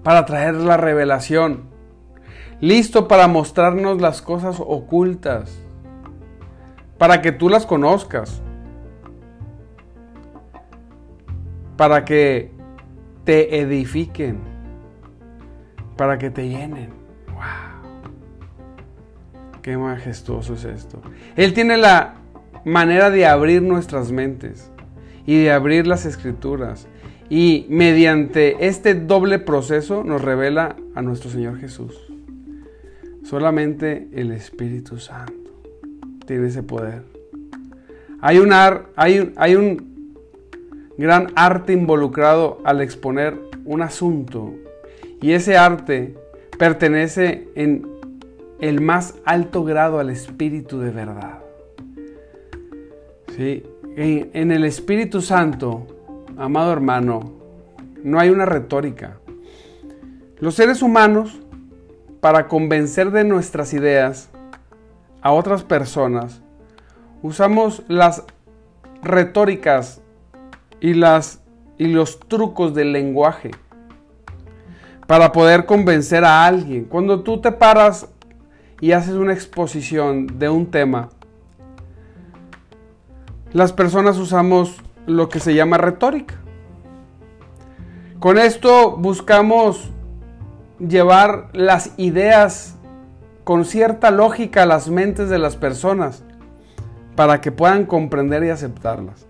para 0.02 0.24
traer 0.24 0.54
la 0.54 0.76
revelación, 0.76 1.68
listo 2.60 3.08
para 3.08 3.26
mostrarnos 3.28 4.00
las 4.00 4.22
cosas 4.22 4.60
ocultas, 4.60 5.58
para 6.98 7.22
que 7.22 7.32
tú 7.32 7.48
las 7.48 7.66
conozcas, 7.66 8.42
para 11.76 12.04
que 12.04 12.52
te 13.24 13.60
edifiquen, 13.60 14.38
para 15.96 16.18
que 16.18 16.30
te 16.30 16.48
llenen. 16.48 16.90
¡Wow! 17.28 17.74
Qué 19.62 19.76
majestuoso 19.76 20.54
es 20.54 20.64
esto. 20.64 21.00
Él 21.36 21.54
tiene 21.54 21.76
la 21.76 22.16
manera 22.64 23.10
de 23.10 23.26
abrir 23.26 23.62
nuestras 23.62 24.12
mentes 24.12 24.70
y 25.26 25.42
de 25.42 25.52
abrir 25.52 25.86
las 25.86 26.04
escrituras. 26.04 26.86
Y 27.30 27.66
mediante 27.68 28.66
este 28.66 28.94
doble 28.94 29.38
proceso 29.38 30.04
nos 30.04 30.22
revela 30.22 30.76
a 30.94 31.02
nuestro 31.02 31.30
Señor 31.30 31.58
Jesús. 31.58 31.98
Solamente 33.22 34.08
el 34.12 34.30
Espíritu 34.30 34.98
Santo 34.98 35.32
tiene 36.26 36.48
ese 36.48 36.62
poder. 36.62 37.02
Hay 38.20 38.38
un, 38.38 38.52
hay 38.52 39.32
hay 39.36 39.54
un 39.54 40.16
gran 40.96 41.32
arte 41.34 41.72
involucrado 41.72 42.58
al 42.64 42.80
exponer 42.80 43.38
un 43.64 43.82
asunto 43.82 44.54
y 45.20 45.32
ese 45.32 45.56
arte 45.56 46.14
pertenece 46.58 47.48
en 47.54 47.86
el 48.60 48.80
más 48.80 49.14
alto 49.24 49.64
grado 49.64 49.98
al 49.98 50.10
espíritu 50.10 50.78
de 50.78 50.90
verdad. 50.90 51.38
¿Sí? 53.36 53.64
En 53.96 54.52
el 54.52 54.64
Espíritu 54.64 55.20
Santo, 55.20 55.86
amado 56.36 56.72
hermano, 56.72 57.32
no 58.02 58.18
hay 58.18 58.30
una 58.30 58.46
retórica. 58.46 59.18
Los 60.38 60.54
seres 60.54 60.82
humanos, 60.82 61.40
para 62.20 62.48
convencer 62.48 63.10
de 63.10 63.24
nuestras 63.24 63.72
ideas 63.72 64.30
a 65.22 65.32
otras 65.32 65.64
personas, 65.64 66.42
usamos 67.22 67.82
las 67.88 68.24
retóricas 69.02 70.00
y, 70.80 70.94
las, 70.94 71.40
y 71.78 71.86
los 71.88 72.20
trucos 72.20 72.74
del 72.74 72.92
lenguaje 72.92 73.52
para 75.06 75.32
poder 75.32 75.66
convencer 75.66 76.24
a 76.24 76.46
alguien. 76.46 76.84
Cuando 76.84 77.22
tú 77.22 77.40
te 77.40 77.52
paras 77.52 78.08
y 78.80 78.92
haces 78.92 79.14
una 79.14 79.32
exposición 79.32 80.38
de 80.38 80.48
un 80.48 80.66
tema, 80.70 81.10
las 83.52 83.72
personas 83.72 84.18
usamos 84.18 84.76
lo 85.06 85.28
que 85.28 85.40
se 85.40 85.54
llama 85.54 85.78
retórica. 85.78 86.34
Con 88.18 88.38
esto 88.38 88.96
buscamos 88.96 89.90
llevar 90.78 91.50
las 91.52 91.92
ideas 91.98 92.76
con 93.44 93.64
cierta 93.64 94.10
lógica 94.10 94.62
a 94.62 94.66
las 94.66 94.88
mentes 94.88 95.28
de 95.28 95.38
las 95.38 95.56
personas 95.56 96.24
para 97.16 97.40
que 97.40 97.52
puedan 97.52 97.84
comprender 97.84 98.42
y 98.44 98.50
aceptarlas. 98.50 99.26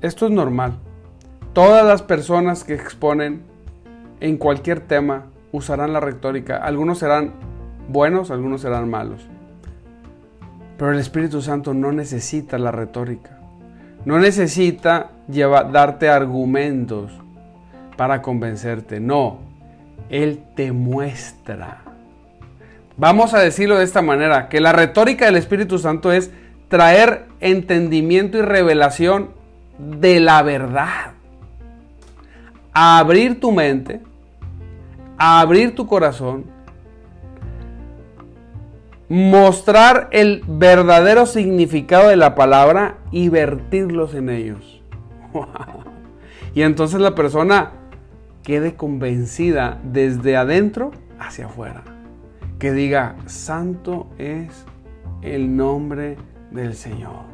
Esto 0.00 0.26
es 0.26 0.32
normal. 0.32 0.78
Todas 1.52 1.84
las 1.84 2.02
personas 2.02 2.62
que 2.62 2.74
exponen 2.74 3.42
en 4.20 4.36
cualquier 4.36 4.80
tema 4.80 5.26
usarán 5.50 5.92
la 5.92 6.00
retórica. 6.00 6.56
Algunos 6.56 6.98
serán 6.98 7.34
buenos, 7.88 8.30
algunos 8.30 8.60
serán 8.60 8.88
malos. 8.88 9.26
Pero 10.76 10.92
el 10.92 11.00
Espíritu 11.00 11.42
Santo 11.42 11.74
no 11.74 11.90
necesita 11.90 12.58
la 12.58 12.70
retórica. 12.70 13.37
No 14.08 14.18
necesita 14.18 15.10
darte 15.28 16.08
argumentos 16.08 17.12
para 17.98 18.22
convencerte. 18.22 19.00
No, 19.00 19.40
Él 20.08 20.42
te 20.56 20.72
muestra. 20.72 21.82
Vamos 22.96 23.34
a 23.34 23.40
decirlo 23.40 23.76
de 23.76 23.84
esta 23.84 24.00
manera, 24.00 24.48
que 24.48 24.62
la 24.62 24.72
retórica 24.72 25.26
del 25.26 25.36
Espíritu 25.36 25.78
Santo 25.78 26.10
es 26.10 26.30
traer 26.68 27.26
entendimiento 27.40 28.38
y 28.38 28.40
revelación 28.40 29.28
de 29.78 30.20
la 30.20 30.42
verdad 30.42 31.12
abrir 32.72 33.40
tu 33.40 33.52
mente, 33.52 34.00
a 35.18 35.40
abrir 35.40 35.74
tu 35.74 35.86
corazón, 35.86 36.44
mostrar 39.08 40.08
el 40.12 40.42
verdadero 40.46 41.26
significado 41.26 42.08
de 42.08 42.16
la 42.16 42.34
palabra 42.34 42.98
y 43.10 43.28
vertirlos 43.28 44.14
en 44.14 44.30
ellos. 44.30 44.82
Y 46.54 46.62
entonces 46.62 47.00
la 47.00 47.14
persona 47.14 47.72
quede 48.42 48.74
convencida 48.74 49.80
desde 49.84 50.36
adentro 50.36 50.90
hacia 51.20 51.46
afuera. 51.46 51.84
Que 52.58 52.72
diga, 52.72 53.14
santo 53.26 54.08
es 54.18 54.64
el 55.22 55.56
nombre 55.56 56.16
del 56.50 56.74
Señor. 56.74 57.26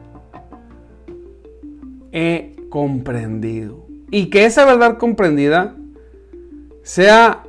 He 2.13 2.57
comprendido 2.69 3.87
y 4.11 4.29
que 4.29 4.45
esa 4.45 4.65
verdad 4.65 4.99
comprendida 4.99 5.75
sea 6.83 7.45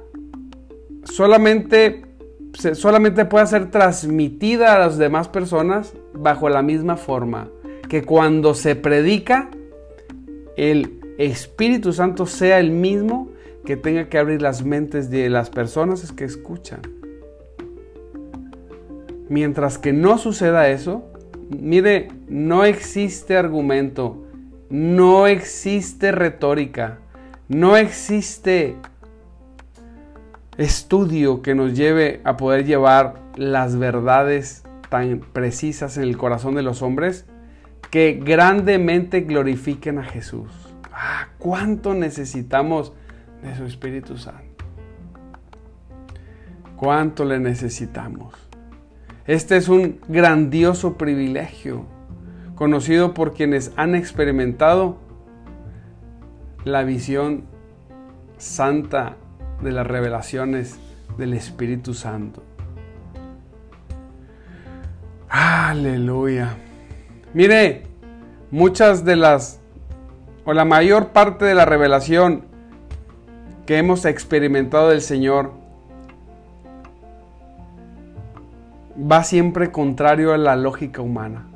solamente, 1.03 2.04
solamente 2.55 3.25
pueda 3.25 3.45
ser 3.45 3.69
transmitida 3.71 4.75
a 4.75 4.79
las 4.79 4.97
demás 4.97 5.27
personas 5.27 5.93
bajo 6.13 6.50
la 6.50 6.62
misma 6.62 6.97
forma 6.97 7.50
que 7.89 8.03
cuando 8.03 8.53
se 8.53 8.75
predica, 8.75 9.50
el 10.57 11.00
Espíritu 11.17 11.93
Santo 11.93 12.25
sea 12.25 12.59
el 12.59 12.71
mismo 12.71 13.29
que 13.65 13.77
tenga 13.77 14.09
que 14.09 14.17
abrir 14.17 14.41
las 14.41 14.63
mentes 14.63 15.09
de 15.09 15.29
las 15.29 15.50
personas 15.50 16.12
que 16.12 16.24
escuchan. 16.24 16.81
Mientras 19.27 19.77
que 19.77 19.91
no 19.91 20.17
suceda 20.17 20.69
eso, 20.69 21.03
mire, 21.50 22.09
no 22.27 22.63
existe 22.63 23.38
argumento, 23.38 24.24
no 24.69 25.27
existe 25.27 26.12
retórica, 26.12 27.00
no 27.47 27.75
existe 27.75 28.75
estudio 30.57 31.41
que 31.41 31.55
nos 31.55 31.75
lleve 31.75 32.21
a 32.24 32.38
poder 32.38 32.65
llevar 32.65 33.21
las 33.35 33.77
verdades 33.77 34.63
tan 34.89 35.19
precisas 35.19 35.97
en 35.97 36.03
el 36.03 36.17
corazón 36.17 36.55
de 36.55 36.62
los 36.62 36.81
hombres 36.81 37.25
que 37.91 38.19
grandemente 38.24 39.21
glorifiquen 39.21 40.00
a 40.00 40.03
Jesús. 40.03 40.50
Ah, 40.91 41.29
cuánto 41.39 41.93
necesitamos 41.93 42.93
de 43.41 43.55
su 43.55 43.65
Espíritu 43.65 44.17
Santo. 44.17 44.65
Cuánto 46.77 47.25
le 47.25 47.39
necesitamos. 47.39 48.33
Este 49.25 49.57
es 49.57 49.69
un 49.69 50.00
grandioso 50.07 50.97
privilegio, 50.97 51.85
conocido 52.55 53.13
por 53.13 53.33
quienes 53.33 53.71
han 53.75 53.95
experimentado 53.95 54.97
la 56.63 56.83
visión 56.83 57.45
santa 58.38 59.17
de 59.65 59.74
las 59.74 59.86
revelaciones 59.86 60.79
del 61.17 61.34
Espíritu 61.34 61.93
Santo. 61.93 62.41
Aleluya. 65.27 66.55
Mire, 67.34 67.88
muchas 68.51 69.03
de 69.03 69.17
las, 69.17 69.60
o 70.45 70.53
la 70.53 70.63
mayor 70.63 71.10
parte 71.10 71.43
de 71.43 71.55
la 71.55 71.65
revelación 71.65 72.45
que 73.65 73.77
hemos 73.77 74.05
experimentado 74.05 74.89
del 74.89 75.01
Señor 75.01 75.51
va 79.12 79.24
siempre 79.24 79.72
contrario 79.72 80.34
a 80.34 80.38
la 80.38 80.55
lógica 80.55 81.01
humana. 81.01 81.48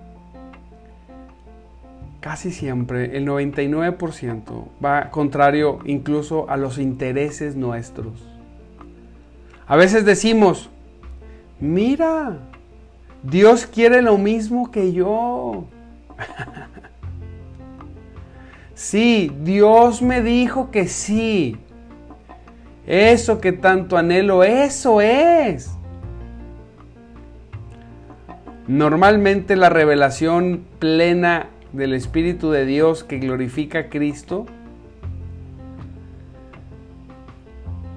Casi 2.19 2.51
siempre, 2.51 3.17
el 3.17 3.25
99% 3.25 4.65
va 4.83 5.09
contrario 5.09 5.79
incluso 5.85 6.49
a 6.49 6.57
los 6.57 6.77
intereses 6.77 7.55
nuestros. 7.55 8.11
A 9.67 9.77
veces 9.77 10.03
decimos, 10.03 10.69
mira, 11.61 12.39
Dios 13.23 13.65
quiere 13.65 14.01
lo 14.01 14.17
mismo 14.17 14.69
que 14.69 14.91
yo. 14.91 15.63
sí, 18.73 19.31
Dios 19.41 20.01
me 20.01 20.21
dijo 20.21 20.71
que 20.71 20.89
sí. 20.89 21.57
Eso 22.85 23.39
que 23.39 23.53
tanto 23.53 23.97
anhelo, 23.97 24.43
eso 24.43 24.99
es. 24.99 25.71
Normalmente 28.67 29.55
la 29.55 29.69
revelación 29.69 30.65
plena 30.79 31.47
del 31.73 31.93
Espíritu 31.93 32.51
de 32.51 32.65
Dios 32.65 33.03
que 33.03 33.19
glorifica 33.19 33.79
a 33.79 33.89
Cristo, 33.89 34.45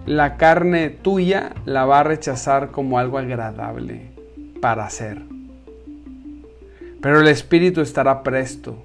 la 0.07 0.37
carne 0.37 0.91
tuya 0.91 1.55
la 1.65 1.85
va 1.85 2.01
a 2.01 2.05
rechazar 2.05 2.71
como 2.71 2.99
algo 2.99 3.19
agradable 3.19 4.11
para 4.61 4.85
hacer. 4.85 5.23
Pero 7.01 7.21
el 7.21 7.29
Espíritu 7.29 7.81
estará 7.81 8.23
presto. 8.23 8.77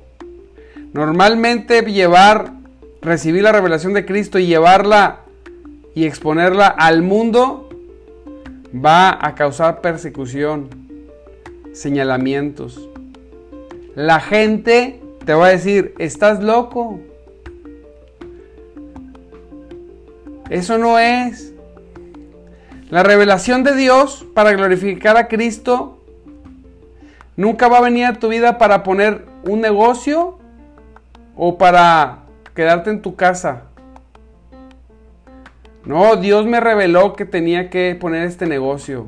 Normalmente 0.94 1.82
llevar, 1.82 2.54
recibir 3.02 3.44
la 3.44 3.52
revelación 3.52 3.94
de 3.94 4.06
Cristo 4.06 4.40
y 4.40 4.48
llevarla 4.48 5.22
y 5.94 6.06
exponerla 6.06 6.68
al 6.68 7.02
mundo 7.02 7.70
va 8.74 9.18
a 9.26 9.36
causar 9.36 9.82
persecución, 9.82 10.70
señalamientos. 11.74 12.87
La 13.98 14.20
gente 14.20 15.02
te 15.26 15.34
va 15.34 15.48
a 15.48 15.50
decir, 15.50 15.96
estás 15.98 16.44
loco. 16.44 17.00
Eso 20.52 20.78
no 20.78 21.00
es. 21.00 21.56
La 22.92 23.02
revelación 23.02 23.64
de 23.64 23.76
Dios 23.76 24.24
para 24.36 24.52
glorificar 24.52 25.18
a 25.18 25.28
Cristo 25.28 25.98
nunca 27.36 27.70
va 27.70 27.80
a 27.80 27.82
venir 27.82 28.06
a 28.06 28.20
tu 28.20 28.28
vida 28.28 28.60
para 28.60 28.84
poner 28.84 29.26
un 29.46 29.62
negocio 29.62 30.38
o 31.36 31.58
para 31.58 32.20
quedarte 32.54 32.92
en 32.92 33.02
tu 33.02 33.16
casa. 33.16 33.64
No, 35.86 36.18
Dios 36.18 36.46
me 36.46 36.60
reveló 36.60 37.14
que 37.14 37.26
tenía 37.26 37.72
que 37.72 37.98
poner 38.00 38.28
este 38.28 38.46
negocio. 38.46 39.08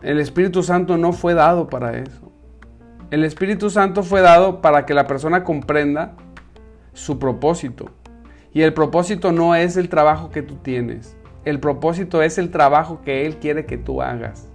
El 0.00 0.20
Espíritu 0.20 0.62
Santo 0.62 0.96
no 0.96 1.12
fue 1.12 1.34
dado 1.34 1.68
para 1.68 1.98
eso. 1.98 2.27
El 3.10 3.24
Espíritu 3.24 3.70
Santo 3.70 4.02
fue 4.02 4.20
dado 4.20 4.60
para 4.60 4.84
que 4.84 4.92
la 4.92 5.06
persona 5.06 5.42
comprenda 5.42 6.12
su 6.92 7.18
propósito. 7.18 7.90
Y 8.52 8.62
el 8.62 8.74
propósito 8.74 9.32
no 9.32 9.54
es 9.54 9.76
el 9.78 9.88
trabajo 9.88 10.30
que 10.30 10.42
tú 10.42 10.56
tienes. 10.56 11.16
El 11.44 11.58
propósito 11.58 12.22
es 12.22 12.36
el 12.36 12.50
trabajo 12.50 13.00
que 13.02 13.24
Él 13.24 13.36
quiere 13.36 13.64
que 13.64 13.78
tú 13.78 14.02
hagas. 14.02 14.48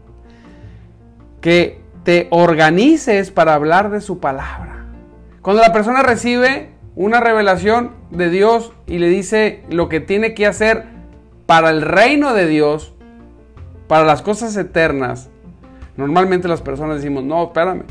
Que 1.42 1.82
te 2.04 2.28
organices 2.30 3.32
para 3.32 3.56
hablar 3.56 3.90
de 3.90 4.02
su 4.02 4.20
palabra. 4.20 4.86
Cuando 5.42 5.62
la 5.62 5.74
persona 5.74 6.04
recibe 6.04 6.70
una 6.96 7.22
revelación 7.22 7.92
de 8.12 8.30
Dios 8.30 8.72
y 8.86 9.00
le 9.00 9.08
dice 9.08 9.64
lo 9.70 9.90
que 9.90 10.00
tiene 10.00 10.36
que 10.36 10.46
hacer 10.46 10.86
para 11.48 11.72
el 11.72 11.82
reino 11.82 12.34
de 12.34 12.46
Dios, 12.46 12.94
para 13.88 14.06
las 14.06 14.22
cosas 14.22 14.56
eternas, 14.58 15.32
normalmente 15.98 16.48
las 16.48 16.62
personas 16.62 16.98
decimos, 16.98 17.24
no, 17.24 17.46
espérame. 17.46 17.84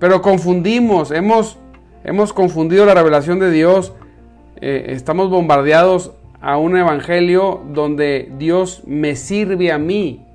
Pero 0.00 0.22
confundimos, 0.22 1.12
hemos, 1.12 1.58
hemos 2.02 2.32
confundido 2.32 2.86
la 2.86 2.94
revelación 2.94 3.38
de 3.38 3.50
Dios, 3.50 3.92
eh, 4.60 4.86
estamos 4.88 5.30
bombardeados 5.30 6.12
a 6.40 6.56
un 6.56 6.76
evangelio 6.76 7.60
donde 7.72 8.32
Dios 8.38 8.82
me 8.86 9.14
sirve 9.14 9.70
a 9.70 9.78
mí. 9.78 10.26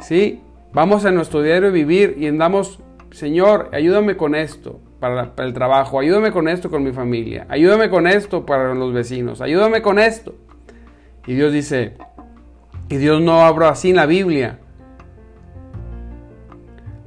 ¿Sí? 0.00 0.42
Vamos 0.72 1.04
a 1.04 1.12
nuestro 1.12 1.42
diario 1.42 1.70
vivir 1.70 2.16
y 2.18 2.26
andamos, 2.26 2.80
Señor, 3.12 3.70
ayúdame 3.72 4.16
con 4.16 4.34
esto 4.34 4.80
para, 4.98 5.32
el 5.38 5.52
trabajo, 5.52 6.00
ayúdame 6.00 6.32
con 6.32 6.48
esto 6.48 6.70
con 6.70 6.82
mi 6.82 6.92
familia, 6.92 7.46
ayúdame 7.48 7.88
con 7.88 8.06
esto 8.06 8.46
para 8.46 8.74
los 8.74 8.92
vecinos, 8.92 9.40
ayúdame 9.40 9.80
con 9.80 9.98
esto. 9.98 10.34
Y 11.26 11.34
Dios 11.34 11.52
dice, 11.52 11.94
y 12.88 12.96
Dios 12.96 13.20
no 13.20 13.42
habla 13.42 13.70
así 13.70 13.90
en 13.90 13.96
la 13.96 14.06
Biblia. 14.06 14.58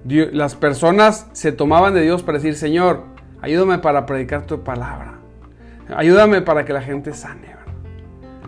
Las 0.06 0.56
personas 0.56 1.28
se 1.34 1.52
tomaban 1.52 1.94
de 1.94 2.02
Dios 2.02 2.24
para 2.24 2.38
decir, 2.38 2.56
Señor, 2.56 3.04
ayúdame 3.42 3.80
para 3.80 4.06
predicar 4.06 4.46
tu 4.46 4.64
palabra. 4.64 5.20
Ayúdame 5.96 6.42
para 6.42 6.66
que 6.66 6.74
la 6.74 6.82
gente 6.82 7.14
sane. 7.14 7.54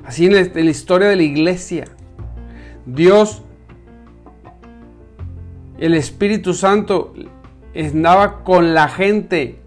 Así 0.05 0.27
en 0.27 0.33
la 0.33 0.71
historia 0.71 1.07
de 1.07 1.15
la 1.15 1.23
iglesia, 1.23 1.85
Dios, 2.85 3.43
el 5.79 5.95
Espíritu 5.95 6.53
Santo, 6.53 7.13
andaba 7.75 8.43
con 8.43 8.73
la 8.75 8.87
gente, 8.87 9.59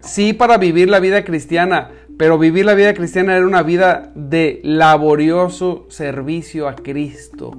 sí 0.00 0.34
para 0.34 0.58
vivir 0.58 0.90
la 0.90 1.00
vida 1.00 1.24
cristiana, 1.24 1.90
pero 2.18 2.38
vivir 2.38 2.66
la 2.66 2.74
vida 2.74 2.92
cristiana 2.92 3.36
era 3.36 3.46
una 3.46 3.62
vida 3.62 4.12
de 4.14 4.60
laborioso 4.62 5.86
servicio 5.88 6.68
a 6.68 6.76
Cristo. 6.76 7.52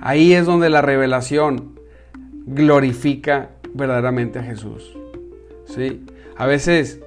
Ahí 0.00 0.32
es 0.32 0.46
donde 0.46 0.68
la 0.68 0.82
revelación 0.82 1.79
glorifica 2.46 3.50
verdaderamente 3.74 4.38
a 4.38 4.42
Jesús. 4.42 4.96
¿Sí? 5.66 6.04
A 6.36 6.46
veces 6.46 7.00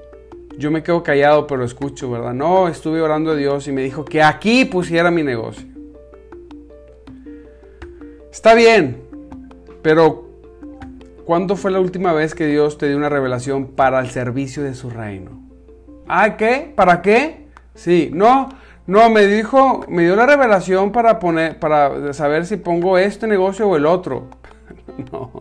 yo 0.58 0.72
me 0.72 0.84
quedo 0.84 1.04
callado, 1.04 1.48
pero 1.48 1.64
escucho, 1.64 2.10
¿verdad? 2.12 2.34
No, 2.34 2.68
estuve 2.68 3.02
orando 3.02 3.32
a 3.32 3.36
Dios 3.36 3.68
y 3.68 3.72
me 3.72 3.82
dijo 3.84 4.06
que 4.06 4.22
aquí 4.22 4.66
pusiera 4.66 5.12
mi 5.12 5.24
negocio. 5.24 5.68
Está 8.32 8.54
bien, 8.54 9.02
pero 9.82 10.28
¿cuándo 11.26 11.56
fue 11.56 11.72
la 11.72 11.80
última 11.80 12.14
vez 12.14 12.34
que 12.34 12.48
Dios 12.48 12.78
te 12.78 12.88
dio 12.88 12.98
una 12.98 13.10
revelación 13.10 13.68
para 13.68 14.00
el 14.00 14.10
servicio 14.10 14.64
de 14.64 14.74
su 14.74 14.90
reino? 14.90 15.32
¿Ah, 16.08 16.36
qué? 16.38 16.72
¿Para 16.76 17.02
qué? 17.02 17.48
Sí, 17.76 18.10
no, 18.14 18.50
no, 18.86 19.10
me 19.10 19.26
dijo, 19.28 19.86
me 19.88 20.04
dio 20.04 20.16
la 20.16 20.26
revelación 20.26 20.92
para 20.92 21.20
poner, 21.20 21.58
para 21.60 22.14
saber 22.14 22.46
si 22.46 22.58
pongo 22.58 22.98
este 22.98 23.28
negocio 23.28 23.68
o 23.68 23.78
el 23.78 23.86
otro. 23.86 24.28
no. 25.12 25.32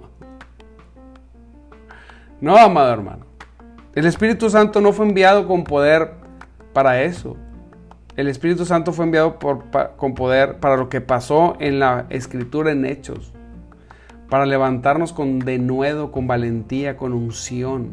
No, 2.41 2.57
amado 2.57 2.93
hermano. 2.93 3.27
El 3.95 4.07
Espíritu 4.07 4.51
Santo 4.51 4.81
no 4.81 4.93
fue 4.93 5.07
enviado 5.07 5.47
con 5.47 5.65
poder 5.65 6.15
para 6.73 7.03
eso. 7.03 7.37
El 8.17 8.29
Espíritu 8.29 8.65
Santo 8.65 8.93
fue 8.93 9.05
enviado 9.05 9.39
con 9.97 10.15
poder 10.15 10.59
para 10.59 10.77
lo 10.77 10.89
que 10.89 11.01
pasó 11.01 11.57
en 11.61 11.79
la 11.79 12.07
escritura 12.11 12.73
en 12.73 12.85
Hechos. 12.85 13.33
para 14.29 14.47
levantarnos 14.47 15.13
con 15.13 15.41
denuedo, 15.41 16.11
con 16.11 16.27
valentía, 16.27 16.97
con 16.97 17.13
unción, 17.13 17.91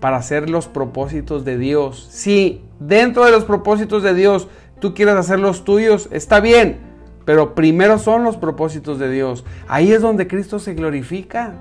para 0.00 0.16
hacer 0.16 0.50
los 0.50 0.66
propósitos 0.66 1.44
de 1.44 1.56
Dios. 1.56 2.08
Si 2.10 2.64
dentro 2.80 3.24
de 3.24 3.30
los 3.30 3.44
propósitos 3.44 4.02
de 4.02 4.12
Dios 4.12 4.48
tú 4.80 4.92
quieres 4.92 5.14
hacer 5.14 5.38
los 5.38 5.64
tuyos, 5.64 6.08
está 6.10 6.40
bien, 6.40 6.80
pero 7.24 7.54
primero 7.54 7.98
son 7.98 8.24
los 8.24 8.36
propósitos 8.36 8.98
de 8.98 9.10
Dios. 9.10 9.44
Ahí 9.68 9.92
es 9.92 10.02
donde 10.02 10.26
Cristo 10.26 10.58
se 10.58 10.74
glorifica. 10.74 11.54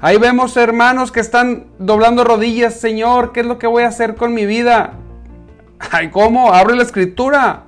Ahí 0.00 0.16
vemos 0.16 0.56
hermanos 0.56 1.10
que 1.10 1.20
están 1.20 1.66
doblando 1.78 2.22
rodillas, 2.22 2.74
Señor, 2.74 3.32
¿qué 3.32 3.40
es 3.40 3.46
lo 3.46 3.58
que 3.58 3.66
voy 3.66 3.82
a 3.82 3.88
hacer 3.88 4.14
con 4.14 4.32
mi 4.32 4.46
vida? 4.46 4.92
Ay, 5.90 6.10
¿cómo? 6.10 6.52
Abre 6.52 6.76
la 6.76 6.84
escritura. 6.84 7.64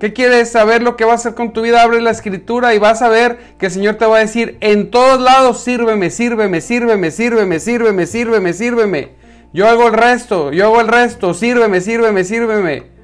¿Qué 0.00 0.12
quieres 0.12 0.50
saber 0.50 0.82
lo 0.82 0.96
que 0.96 1.04
va 1.04 1.12
a 1.12 1.14
hacer 1.16 1.34
con 1.34 1.52
tu 1.52 1.60
vida? 1.60 1.82
Abre 1.82 2.00
la 2.00 2.10
escritura 2.10 2.74
y 2.74 2.78
vas 2.78 3.02
a 3.02 3.08
ver 3.08 3.38
que 3.58 3.66
el 3.66 3.72
Señor 3.72 3.96
te 3.96 4.06
va 4.06 4.16
a 4.16 4.20
decir, 4.20 4.56
en 4.60 4.90
todos 4.90 5.20
lados, 5.20 5.62
sírveme, 5.62 6.10
sírveme, 6.10 6.60
sírveme, 6.60 7.10
sírveme, 7.10 7.60
sírveme, 7.60 8.06
sírveme, 8.06 8.52
sírveme. 8.52 9.10
Yo 9.52 9.68
hago 9.68 9.88
el 9.88 9.94
resto, 9.94 10.52
yo 10.52 10.66
hago 10.66 10.80
el 10.80 10.88
resto, 10.88 11.34
sírveme, 11.34 11.80
sírveme, 11.80 12.24
sírveme. 12.24 12.99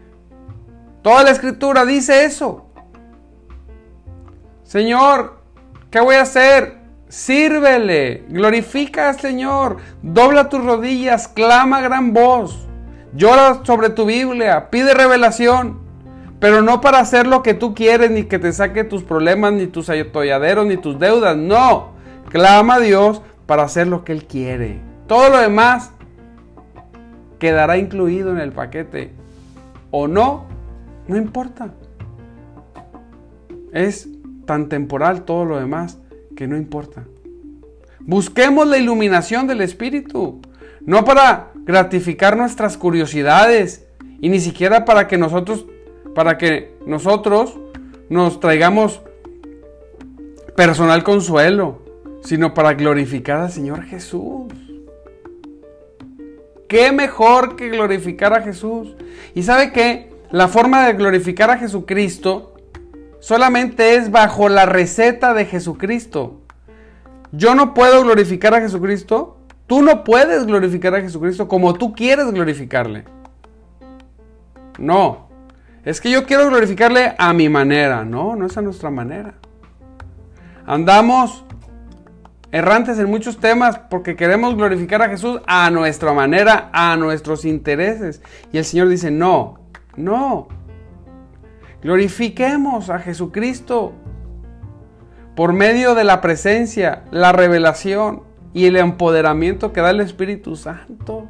Toda 1.06 1.22
la 1.22 1.30
escritura 1.30 1.84
dice 1.84 2.24
eso. 2.24 2.66
Señor, 4.64 5.38
¿qué 5.88 6.00
voy 6.00 6.16
a 6.16 6.22
hacer? 6.22 6.78
Sírvele, 7.06 8.24
glorifica 8.28 9.10
al 9.10 9.20
Señor, 9.20 9.76
dobla 10.02 10.48
tus 10.48 10.64
rodillas, 10.64 11.28
clama 11.28 11.80
gran 11.80 12.12
voz, 12.12 12.66
llora 13.14 13.60
sobre 13.62 13.90
tu 13.90 14.04
Biblia, 14.04 14.68
pide 14.68 14.94
revelación, 14.94 15.78
pero 16.40 16.60
no 16.62 16.80
para 16.80 16.98
hacer 16.98 17.28
lo 17.28 17.40
que 17.40 17.54
tú 17.54 17.72
quieres, 17.72 18.10
ni 18.10 18.24
que 18.24 18.40
te 18.40 18.52
saque 18.52 18.82
tus 18.82 19.04
problemas, 19.04 19.52
ni 19.52 19.68
tus 19.68 19.88
atolladeros, 19.88 20.66
ni 20.66 20.76
tus 20.76 20.98
deudas, 20.98 21.36
no, 21.36 21.92
clama 22.30 22.74
a 22.74 22.80
Dios 22.80 23.22
para 23.46 23.62
hacer 23.62 23.86
lo 23.86 24.02
que 24.02 24.10
Él 24.10 24.24
quiere. 24.24 24.80
Todo 25.06 25.28
lo 25.30 25.38
demás 25.38 25.92
quedará 27.38 27.78
incluido 27.78 28.32
en 28.32 28.40
el 28.40 28.50
paquete 28.50 29.12
o 29.92 30.08
no, 30.08 30.55
no 31.08 31.16
importa. 31.16 31.74
Es 33.72 34.08
tan 34.46 34.68
temporal 34.68 35.24
todo 35.24 35.44
lo 35.44 35.58
demás 35.58 35.98
que 36.36 36.46
no 36.46 36.56
importa. 36.56 37.04
Busquemos 38.00 38.66
la 38.66 38.78
iluminación 38.78 39.46
del 39.46 39.60
Espíritu, 39.60 40.40
no 40.80 41.04
para 41.04 41.50
gratificar 41.64 42.36
nuestras 42.36 42.76
curiosidades 42.76 43.86
y 44.20 44.28
ni 44.28 44.40
siquiera 44.40 44.84
para 44.84 45.08
que 45.08 45.18
nosotros 45.18 45.66
para 46.14 46.38
que 46.38 46.74
nosotros 46.86 47.58
nos 48.08 48.40
traigamos 48.40 49.02
personal 50.56 51.04
consuelo, 51.04 51.82
sino 52.22 52.54
para 52.54 52.72
glorificar 52.72 53.40
al 53.40 53.50
Señor 53.50 53.82
Jesús. 53.82 54.46
¿Qué 56.68 56.90
mejor 56.90 57.56
que 57.56 57.68
glorificar 57.68 58.32
a 58.32 58.42
Jesús? 58.42 58.96
Y 59.34 59.42
sabe 59.42 59.72
que 59.72 60.15
la 60.30 60.48
forma 60.48 60.86
de 60.86 60.94
glorificar 60.94 61.50
a 61.50 61.58
Jesucristo 61.58 62.54
solamente 63.20 63.96
es 63.96 64.10
bajo 64.10 64.48
la 64.48 64.66
receta 64.66 65.34
de 65.34 65.46
Jesucristo. 65.46 66.40
Yo 67.32 67.54
no 67.54 67.74
puedo 67.74 68.02
glorificar 68.02 68.54
a 68.54 68.60
Jesucristo. 68.60 69.38
Tú 69.66 69.82
no 69.82 70.04
puedes 70.04 70.46
glorificar 70.46 70.94
a 70.94 71.00
Jesucristo 71.00 71.48
como 71.48 71.74
tú 71.74 71.92
quieres 71.92 72.30
glorificarle. 72.32 73.04
No. 74.78 75.28
Es 75.84 76.00
que 76.00 76.10
yo 76.10 76.24
quiero 76.24 76.48
glorificarle 76.48 77.14
a 77.18 77.32
mi 77.32 77.48
manera. 77.48 78.04
No, 78.04 78.36
no 78.36 78.46
es 78.46 78.56
a 78.56 78.62
nuestra 78.62 78.90
manera. 78.90 79.34
Andamos 80.66 81.44
errantes 82.52 82.98
en 82.98 83.10
muchos 83.10 83.38
temas 83.38 83.78
porque 83.90 84.16
queremos 84.16 84.56
glorificar 84.56 85.02
a 85.02 85.08
Jesús 85.08 85.40
a 85.46 85.70
nuestra 85.70 86.12
manera, 86.12 86.70
a 86.72 86.96
nuestros 86.96 87.44
intereses. 87.44 88.22
Y 88.52 88.58
el 88.58 88.64
Señor 88.64 88.88
dice, 88.88 89.10
no, 89.10 89.65
no. 89.96 90.48
Glorifiquemos 91.82 92.90
a 92.90 92.98
Jesucristo 92.98 93.92
por 95.34 95.52
medio 95.52 95.94
de 95.94 96.04
la 96.04 96.20
presencia, 96.20 97.04
la 97.10 97.32
revelación 97.32 98.22
y 98.52 98.66
el 98.66 98.76
empoderamiento 98.76 99.72
que 99.72 99.82
da 99.82 99.90
el 99.90 100.00
Espíritu 100.00 100.56
Santo. 100.56 101.26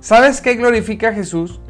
¿Sabes 0.00 0.40
qué 0.40 0.54
glorifica 0.54 1.08
a 1.08 1.12
Jesús? 1.12 1.60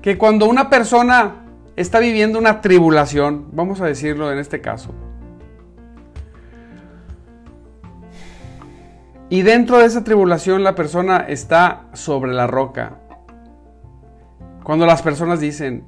Que 0.00 0.16
cuando 0.16 0.46
una 0.46 0.70
persona 0.70 1.46
está 1.76 1.98
viviendo 1.98 2.38
una 2.38 2.60
tribulación, 2.60 3.48
vamos 3.52 3.80
a 3.80 3.86
decirlo 3.86 4.32
en 4.32 4.38
este 4.38 4.60
caso, 4.60 4.94
y 9.28 9.42
dentro 9.42 9.78
de 9.78 9.86
esa 9.86 10.04
tribulación 10.04 10.62
la 10.64 10.74
persona 10.74 11.18
está 11.28 11.86
sobre 11.92 12.32
la 12.32 12.46
roca, 12.46 12.98
cuando 14.70 14.86
las 14.86 15.02
personas 15.02 15.40
dicen, 15.40 15.82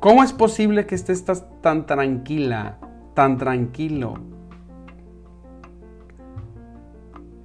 ¿cómo 0.00 0.22
es 0.22 0.32
posible 0.32 0.86
que 0.86 0.94
estés 0.94 1.26
tan 1.60 1.84
tranquila, 1.84 2.78
tan 3.12 3.36
tranquilo 3.36 4.14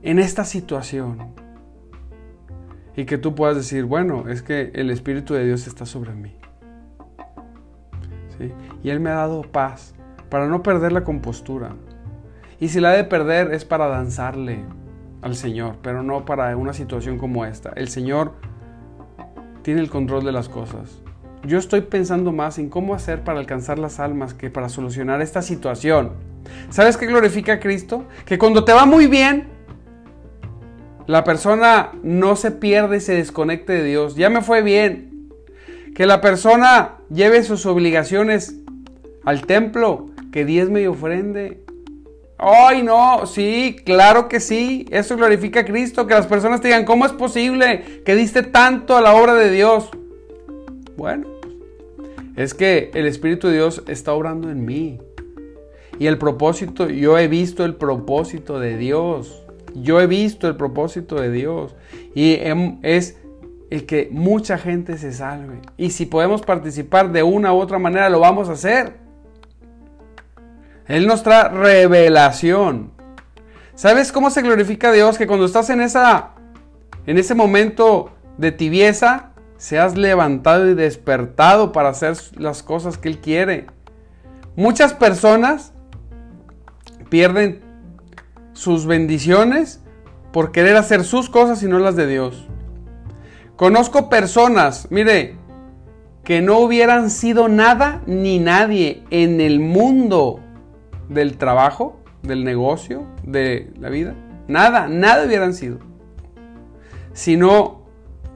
en 0.01 0.19
esta 0.19 0.45
situación? 0.45 1.33
Y 2.95 3.03
que 3.03 3.17
tú 3.17 3.35
puedas 3.35 3.57
decir, 3.57 3.83
bueno, 3.83 4.29
es 4.29 4.41
que 4.41 4.71
el 4.73 4.89
Espíritu 4.89 5.33
de 5.33 5.43
Dios 5.43 5.67
está 5.67 5.85
sobre 5.85 6.13
mí. 6.13 6.33
Y 8.81 8.89
Él 8.89 9.01
me 9.01 9.09
ha 9.09 9.15
dado 9.15 9.41
paz 9.41 9.93
para 10.29 10.47
no 10.47 10.63
perder 10.63 10.93
la 10.93 11.03
compostura. 11.03 11.75
Y 12.57 12.69
si 12.69 12.79
la 12.79 12.93
he 12.93 12.97
de 12.99 13.03
perder 13.03 13.53
es 13.53 13.65
para 13.65 13.89
danzarle 13.89 14.63
al 15.21 15.35
Señor, 15.35 15.75
pero 15.81 16.03
no 16.03 16.23
para 16.23 16.55
una 16.55 16.71
situación 16.71 17.17
como 17.17 17.43
esta. 17.43 17.71
El 17.75 17.89
Señor 17.89 18.35
tiene 19.69 19.82
el 19.82 19.91
control 19.91 20.25
de 20.25 20.32
las 20.32 20.49
cosas. 20.49 20.99
Yo 21.45 21.60
estoy 21.60 21.82
pensando 21.82 22.32
más 22.32 22.58
en 22.58 22.69
cómo 22.69 22.95
hacer 22.95 23.23
para 23.23 23.38
alcanzar 23.38 23.77
las 23.77 23.99
almas 23.99 24.34
que 24.34 24.49
para 24.49 24.67
solucionar 24.67 25.21
esta 25.21 25.43
situación. 25.43 26.13
¿Sabes 26.71 26.97
qué 26.97 27.05
glorifica 27.05 27.53
a 27.53 27.60
Cristo? 27.60 28.05
Que 28.25 28.39
cuando 28.39 28.65
te 28.65 28.73
va 28.73 28.88
muy 28.88 29.05
bien, 29.05 29.47
la 31.05 31.23
persona 31.23 31.91
no 32.01 32.36
se 32.36 32.49
pierde 32.49 32.97
y 32.97 32.99
se 32.99 33.13
desconecte 33.13 33.73
de 33.73 33.84
Dios. 33.84 34.15
Ya 34.15 34.32
me 34.32 34.41
fue 34.41 34.63
bien. 34.63 35.29
Que 35.93 36.08
la 36.08 36.19
persona 36.19 36.95
lleve 37.12 37.43
sus 37.43 37.67
obligaciones 37.67 38.55
al 39.23 39.45
templo, 39.45 40.08
que 40.32 40.45
diezme 40.45 40.82
y 40.82 40.88
ofrende. 40.88 41.63
¡Ay, 42.41 42.84
no! 42.84 43.25
Sí, 43.25 43.75
claro 43.84 44.30
que 44.30 44.39
sí. 44.39 44.86
Eso 44.91 45.17
glorifica 45.17 45.60
a 45.60 45.65
Cristo. 45.65 46.08
Que 46.08 46.13
las 46.13 46.25
personas 46.25 46.62
te 46.62 46.69
digan, 46.69 46.86
¿cómo 46.86 47.06
es 47.06 47.12
posible 47.12 48.02
que 48.06 48.15
diste 48.15 48.43
tanto 48.43 48.95
a 48.95 49.02
la 49.02 49.13
obra 49.13 49.34
de 49.34 49.52
Dios? 49.52 49.89
Bueno, 50.95 51.28
es 52.38 52.54
que 52.54 52.91
el 52.93 53.08
Espíritu 53.08 53.47
de 53.47 53.56
Dios 53.56 53.84
está 53.88 54.13
obrando 54.13 54.49
en 54.49 54.63
mí. 54.65 54.99
Y 55.99 56.08
el 56.08 56.17
propósito, 56.17 56.88
yo 56.88 57.17
he 57.17 57.28
visto 57.28 57.65
el 57.65 57.75
propósito 57.75 58.58
de 58.58 58.78
Dios. 58.78 59.43
Yo 59.75 59.99
he 59.99 60.08
visto 60.08 60.47
el 60.47 60.56
propósito 60.56 61.19
de 61.19 61.32
Dios. 61.32 61.75
Y 62.15 62.38
es 62.84 63.17
el 63.69 63.86
que 63.86 64.08
mucha 64.12 64.58
gente 64.58 64.97
se 64.97 65.12
salve. 65.12 65.60
Y 65.75 65.89
si 65.89 66.06
podemos 66.06 66.41
participar 66.41 67.12
de 67.12 67.21
una 67.21 67.54
u 67.54 67.58
otra 67.58 67.80
manera, 67.80 68.10
lo 68.10 68.21
vamos 68.21 68.47
a 68.47 68.54
hacer. 68.54 69.08
Él 70.89 71.06
nos 71.06 71.21
trae 71.21 71.49
revelación. 71.49 72.91
¿Sabes 73.75 74.12
cómo 74.12 74.32
se 74.32 74.41
glorifica 74.41 74.89
a 74.89 74.91
Dios? 74.91 75.17
Que 75.17 75.28
cuando 75.28 75.45
estás 75.45 75.69
en, 75.69 75.82
esa, 75.82 76.32
en 77.06 77.17
ese 77.19 77.36
momento 77.36 78.12
de 78.38 78.52
tibieza, 78.52 79.30
seas 79.56 79.95
levantado 79.95 80.67
y 80.67 80.73
despertado 80.73 81.71
para 81.71 81.89
hacer 81.89 82.17
las 82.38 82.63
cosas 82.63 82.97
que 82.97 83.08
Él 83.08 83.19
quiere. 83.19 83.67
Muchas 84.56 84.93
personas 84.93 85.73
pierden 87.10 87.62
sus 88.54 88.88
bendiciones 88.88 89.82
por 90.34 90.52
querer 90.52 90.75
hacer 90.75 91.04
sus 91.04 91.30
cosas 91.30 91.62
y 91.62 91.67
no 91.67 91.78
las 91.78 91.95
de 91.95 92.08
Dios. 92.08 92.47
Conozco 93.56 94.10
personas, 94.10 94.88
mire, 94.89 95.36
que 96.23 96.41
no 96.41 96.58
hubieran 96.58 97.12
sido 97.12 97.47
nada 97.47 98.02
ni 98.08 98.39
nadie 98.39 99.04
en 99.12 99.39
el 99.39 99.60
mundo 99.60 100.39
del 101.09 101.37
trabajo, 101.37 101.99
del 102.23 102.43
negocio, 102.43 103.05
de 103.23 103.71
la 103.79 103.89
vida. 103.89 104.15
Nada, 104.47 104.87
nada 104.87 105.25
hubieran 105.25 105.53
sido. 105.53 105.79
Si 107.13 107.35
no 107.35 107.81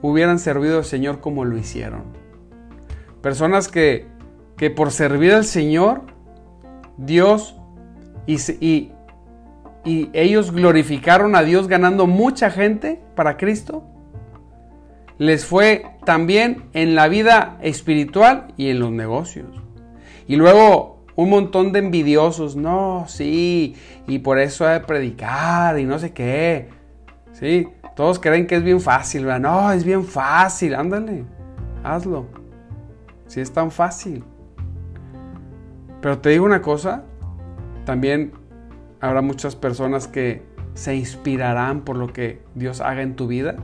hubieran 0.02 0.38
servido 0.38 0.78
al 0.78 0.84
Señor 0.84 1.20
como 1.20 1.44
lo 1.44 1.56
hicieron. 1.56 2.02
Personas 3.22 3.68
que, 3.68 4.06
que 4.56 4.70
por 4.70 4.90
servir 4.90 5.32
al 5.32 5.44
Señor, 5.44 6.02
Dios 6.98 7.56
y, 8.26 8.36
y, 8.60 8.92
y 9.84 10.10
ellos 10.12 10.52
glorificaron 10.52 11.36
a 11.36 11.42
Dios 11.42 11.68
ganando 11.68 12.06
mucha 12.06 12.50
gente 12.50 13.00
para 13.14 13.36
Cristo. 13.36 13.84
Les 15.16 15.46
fue 15.46 15.86
también 16.04 16.64
en 16.72 16.94
la 16.94 17.08
vida 17.08 17.58
espiritual 17.62 18.48
y 18.56 18.68
en 18.68 18.80
los 18.80 18.90
negocios. 18.90 19.46
Y 20.26 20.36
luego 20.36 20.93
un 21.16 21.30
montón 21.30 21.72
de 21.72 21.78
envidiosos, 21.78 22.56
no, 22.56 23.04
sí, 23.06 23.76
y 24.06 24.18
por 24.18 24.38
eso 24.38 24.66
hay 24.66 24.80
de 24.80 24.86
predicar 24.86 25.78
y 25.78 25.84
no 25.84 25.98
sé 25.98 26.12
qué. 26.12 26.68
Sí, 27.32 27.68
todos 27.94 28.18
creen 28.18 28.46
que 28.46 28.56
es 28.56 28.62
bien 28.62 28.80
fácil, 28.80 29.24
¿verdad? 29.24 29.40
No, 29.40 29.72
es 29.72 29.84
bien 29.84 30.04
fácil, 30.04 30.74
ándale, 30.74 31.24
hazlo. 31.82 32.26
Si 33.26 33.40
es 33.40 33.52
tan 33.52 33.70
fácil. 33.70 34.24
Pero 36.00 36.18
te 36.18 36.30
digo 36.30 36.44
una 36.44 36.62
cosa, 36.62 37.04
también 37.84 38.32
habrá 39.00 39.22
muchas 39.22 39.56
personas 39.56 40.08
que 40.08 40.42
se 40.74 40.96
inspirarán 40.96 41.82
por 41.82 41.96
lo 41.96 42.12
que 42.12 42.42
Dios 42.54 42.80
haga 42.80 43.02
en 43.02 43.16
tu 43.16 43.26
vida 43.28 43.56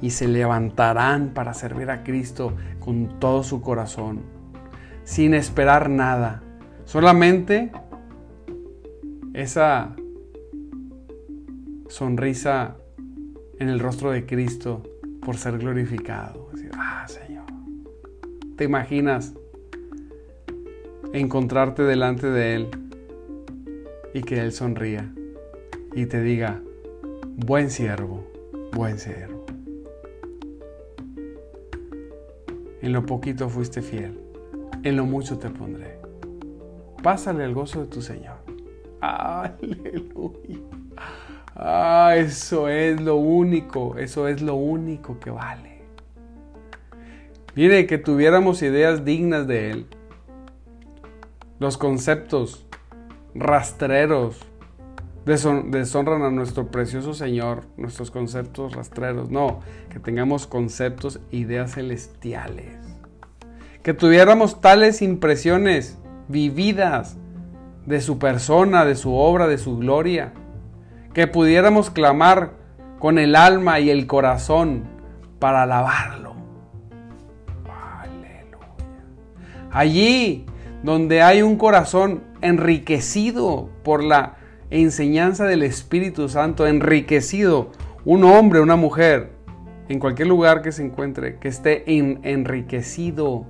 y 0.00 0.10
se 0.10 0.26
levantarán 0.26 1.30
para 1.34 1.54
servir 1.54 1.90
a 1.90 2.02
Cristo 2.02 2.54
con 2.80 3.20
todo 3.20 3.42
su 3.42 3.60
corazón, 3.60 4.22
sin 5.04 5.34
esperar 5.34 5.90
nada, 5.90 6.42
solamente 6.84 7.72
esa 9.32 9.94
sonrisa 11.88 12.76
en 13.58 13.68
el 13.68 13.80
rostro 13.80 14.10
de 14.10 14.26
Cristo 14.26 14.82
por 15.20 15.36
ser 15.36 15.58
glorificado. 15.58 16.50
ah, 16.76 17.06
Señor. 17.08 17.44
¿Te 18.56 18.64
imaginas 18.64 19.34
encontrarte 21.12 21.82
delante 21.82 22.28
de 22.28 22.54
Él 22.54 22.68
y 24.12 24.22
que 24.22 24.40
Él 24.40 24.52
sonría 24.52 25.12
y 25.94 26.06
te 26.06 26.20
diga, 26.20 26.60
buen 27.36 27.70
siervo, 27.70 28.24
buen 28.72 28.98
siervo? 28.98 29.46
En 32.82 32.92
lo 32.92 33.06
poquito 33.06 33.48
fuiste 33.48 33.80
fiel, 33.80 34.18
en 34.82 34.96
lo 34.96 35.06
mucho 35.06 35.38
te 35.38 35.48
pondré. 35.48 36.03
Pásale 37.04 37.44
el 37.44 37.52
gozo 37.52 37.82
de 37.82 37.86
tu 37.86 38.00
Señor. 38.00 38.36
Aleluya. 39.02 40.58
Ah, 41.54 42.14
eso 42.16 42.70
es 42.70 42.98
lo 42.98 43.16
único, 43.16 43.98
eso 43.98 44.26
es 44.26 44.40
lo 44.40 44.54
único 44.54 45.20
que 45.20 45.28
vale. 45.28 45.82
Mire, 47.54 47.86
que 47.86 47.98
tuviéramos 47.98 48.62
ideas 48.62 49.04
dignas 49.04 49.46
de 49.46 49.70
Él. 49.70 49.86
Los 51.58 51.76
conceptos 51.76 52.64
rastreros 53.34 54.40
deshonran 55.26 56.22
a 56.22 56.30
nuestro 56.30 56.68
precioso 56.70 57.12
Señor, 57.12 57.64
nuestros 57.76 58.10
conceptos 58.10 58.74
rastreros. 58.74 59.30
No, 59.30 59.60
que 59.90 59.98
tengamos 59.98 60.46
conceptos, 60.46 61.20
ideas 61.30 61.74
celestiales. 61.74 62.78
Que 63.82 63.92
tuviéramos 63.92 64.62
tales 64.62 65.02
impresiones 65.02 65.98
vividas 66.28 67.16
de 67.86 68.00
su 68.00 68.18
persona, 68.18 68.84
de 68.84 68.94
su 68.94 69.14
obra, 69.14 69.46
de 69.46 69.58
su 69.58 69.78
gloria 69.78 70.32
que 71.14 71.28
pudiéramos 71.28 71.90
clamar 71.90 72.52
con 72.98 73.18
el 73.18 73.36
alma 73.36 73.78
y 73.80 73.88
el 73.88 74.06
corazón 74.06 74.84
para 75.38 75.62
alabarlo. 75.62 76.34
Aleluya. 78.00 78.58
Allí 79.70 80.44
donde 80.82 81.22
hay 81.22 81.42
un 81.42 81.56
corazón 81.56 82.24
enriquecido 82.42 83.70
por 83.84 84.02
la 84.02 84.36
enseñanza 84.70 85.46
del 85.46 85.62
Espíritu 85.62 86.28
Santo, 86.28 86.66
enriquecido, 86.66 87.70
un 88.04 88.24
hombre, 88.24 88.60
una 88.60 88.76
mujer, 88.76 89.32
en 89.88 89.98
cualquier 89.98 90.28
lugar 90.28 90.62
que 90.62 90.72
se 90.72 90.84
encuentre, 90.84 91.38
que 91.38 91.48
esté 91.48 91.84
enriquecido. 91.86 93.46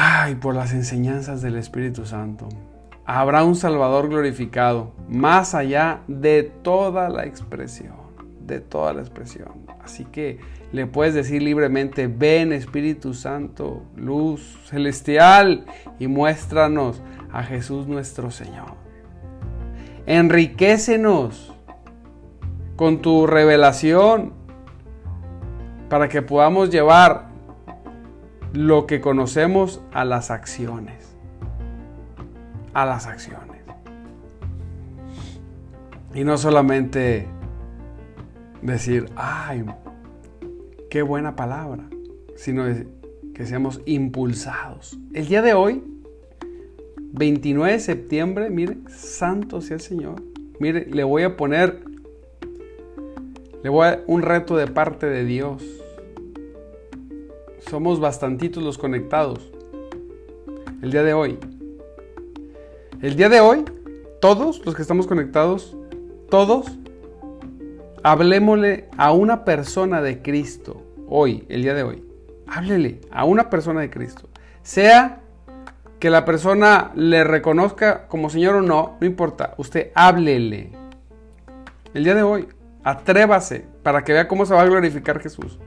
Ay, 0.00 0.36
por 0.36 0.54
las 0.54 0.74
enseñanzas 0.74 1.42
del 1.42 1.56
Espíritu 1.56 2.06
Santo 2.06 2.48
habrá 3.04 3.42
un 3.42 3.56
Salvador 3.56 4.08
glorificado, 4.08 4.92
más 5.08 5.56
allá 5.56 6.02
de 6.06 6.44
toda 6.44 7.08
la 7.08 7.24
expresión, 7.24 7.96
de 8.46 8.60
toda 8.60 8.92
la 8.92 9.00
expresión. 9.00 9.66
Así 9.82 10.04
que 10.04 10.38
le 10.70 10.86
puedes 10.86 11.14
decir 11.14 11.42
libremente, 11.42 12.06
ven 12.06 12.52
Espíritu 12.52 13.12
Santo, 13.12 13.82
luz 13.96 14.60
celestial, 14.66 15.66
y 15.98 16.06
muéstranos 16.06 17.02
a 17.32 17.42
Jesús 17.42 17.88
nuestro 17.88 18.30
Señor. 18.30 18.74
Enriquecenos 20.06 21.52
con 22.76 23.02
tu 23.02 23.26
revelación 23.26 24.32
para 25.88 26.08
que 26.08 26.22
podamos 26.22 26.70
llevar 26.70 27.27
lo 28.52 28.86
que 28.86 29.00
conocemos 29.00 29.80
a 29.92 30.04
las 30.04 30.30
acciones 30.30 31.08
a 32.78 32.86
las 32.86 33.06
acciones. 33.06 33.58
Y 36.14 36.24
no 36.24 36.38
solamente 36.38 37.26
decir, 38.62 39.06
ay, 39.16 39.64
qué 40.88 41.02
buena 41.02 41.34
palabra, 41.34 41.84
sino 42.36 42.64
que 43.34 43.46
seamos 43.46 43.80
impulsados. 43.84 44.98
El 45.12 45.26
día 45.26 45.42
de 45.42 45.54
hoy, 45.54 45.82
29 47.12 47.72
de 47.72 47.80
septiembre, 47.80 48.50
mire, 48.50 48.78
santo 48.88 49.60
sea 49.60 49.76
el 49.76 49.80
Señor. 49.80 50.22
Mire, 50.60 50.86
le 50.86 51.04
voy 51.04 51.24
a 51.24 51.36
poner, 51.36 51.82
le 53.62 53.70
voy 53.70 53.86
a 53.88 54.00
un 54.06 54.22
reto 54.22 54.56
de 54.56 54.66
parte 54.66 55.06
de 55.06 55.24
Dios. 55.24 55.64
Somos 57.68 58.00
bastantitos 58.00 58.62
los 58.62 58.78
conectados. 58.78 59.52
El 60.80 60.90
día 60.90 61.02
de 61.02 61.12
hoy, 61.12 61.38
el 63.02 63.14
día 63.14 63.28
de 63.28 63.40
hoy, 63.40 63.64
todos 64.22 64.64
los 64.64 64.74
que 64.74 64.80
estamos 64.80 65.06
conectados, 65.06 65.76
todos, 66.30 66.66
hablemosle 68.02 68.88
a 68.96 69.12
una 69.12 69.44
persona 69.44 70.00
de 70.00 70.22
Cristo 70.22 70.82
hoy, 71.08 71.44
el 71.50 71.62
día 71.62 71.74
de 71.74 71.82
hoy. 71.82 72.04
Háblele 72.46 73.02
a 73.10 73.24
una 73.24 73.50
persona 73.50 73.82
de 73.82 73.90
Cristo. 73.90 74.30
Sea 74.62 75.20
que 75.98 76.08
la 76.08 76.24
persona 76.24 76.92
le 76.94 77.22
reconozca 77.22 78.08
como 78.08 78.30
Señor 78.30 78.54
o 78.54 78.62
no, 78.62 78.96
no 78.98 79.06
importa. 79.06 79.52
Usted 79.58 79.90
háblele. 79.94 80.72
El 81.92 82.04
día 82.04 82.14
de 82.14 82.22
hoy, 82.22 82.48
atrévase 82.82 83.66
para 83.82 84.04
que 84.04 84.14
vea 84.14 84.26
cómo 84.26 84.46
se 84.46 84.54
va 84.54 84.62
a 84.62 84.66
glorificar 84.66 85.20
Jesús. 85.20 85.58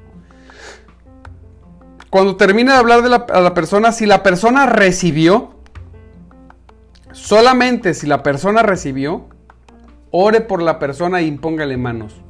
Cuando 2.11 2.35
termine 2.35 2.73
de 2.73 2.77
hablar 2.77 3.01
de 3.01 3.09
la, 3.09 3.25
a 3.33 3.41
la 3.41 3.55
persona, 3.55 3.91
si 3.91 4.05
la 4.05 4.21
persona 4.21 4.67
recibió, 4.67 5.55
Solamente 7.11 7.93
si 7.93 8.07
la 8.07 8.23
persona 8.23 8.63
recibió, 8.63 9.25
ore 10.11 10.41
por 10.41 10.61
la 10.61 10.79
persona 10.79 11.19
e 11.19 11.23
impóngale 11.23 11.75
manos. 11.77 12.21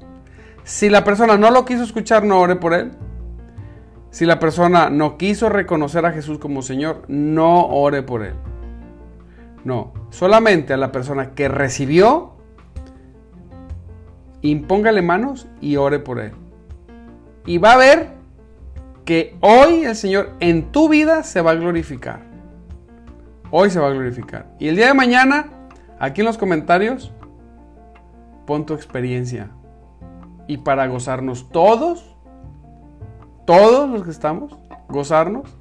Si 0.64 0.90
la 0.90 1.04
persona 1.04 1.38
no 1.38 1.52
lo 1.52 1.66
quiso 1.66 1.84
escuchar, 1.84 2.24
no 2.24 2.40
ore 2.40 2.56
por 2.56 2.74
él. 2.74 2.92
Si 4.10 4.26
la 4.26 4.40
persona 4.40 4.90
no 4.90 5.18
quiso 5.18 5.50
reconocer 5.50 6.06
a 6.06 6.12
Jesús 6.12 6.40
como 6.40 6.62
Señor, 6.62 7.04
no 7.08 7.68
ore 7.68 8.02
por 8.02 8.24
él. 8.24 8.34
No, 9.64 9.94
solamente 10.10 10.74
a 10.74 10.78
la 10.78 10.92
persona 10.92 11.32
que 11.36 11.48
recibió, 11.48 12.34
impóngale 14.42 15.04
manos 15.04 15.48
y 15.62 15.76
ore 15.76 16.00
por 16.00 16.20
él. 16.20 16.32
Y 17.46 17.60
va 17.60 17.74
a 17.74 17.78
ver 17.78 18.10
que 19.12 19.36
hoy 19.42 19.84
el 19.84 19.98
Señor 19.98 20.30
en 20.40 20.72
tu 20.72 20.88
vida 20.88 21.24
se 21.24 21.42
va 21.42 21.52
a 21.52 21.56
glorificar. 21.56 22.22
Hoy 23.50 23.70
se 23.70 23.78
va 23.78 23.88
a 23.88 23.92
glorificar. 23.92 24.56
Y 24.58 24.70
el 24.70 24.78
día 24.78 24.88
de 24.88 24.94
mañana, 24.94 25.48
aquí 26.00 26.22
en 26.22 26.28
los 26.28 26.38
comentarios, 26.38 27.12
pon 28.48 28.66
tu 28.66 28.74
experiencia. 28.74 29.50
Y 30.48 30.60
para 30.60 30.88
gozarnos 30.88 31.50
todos, 31.50 32.16
todos 33.46 33.90
los 33.90 34.04
que 34.04 34.12
estamos, 34.12 34.58
gozarnos 34.88 35.58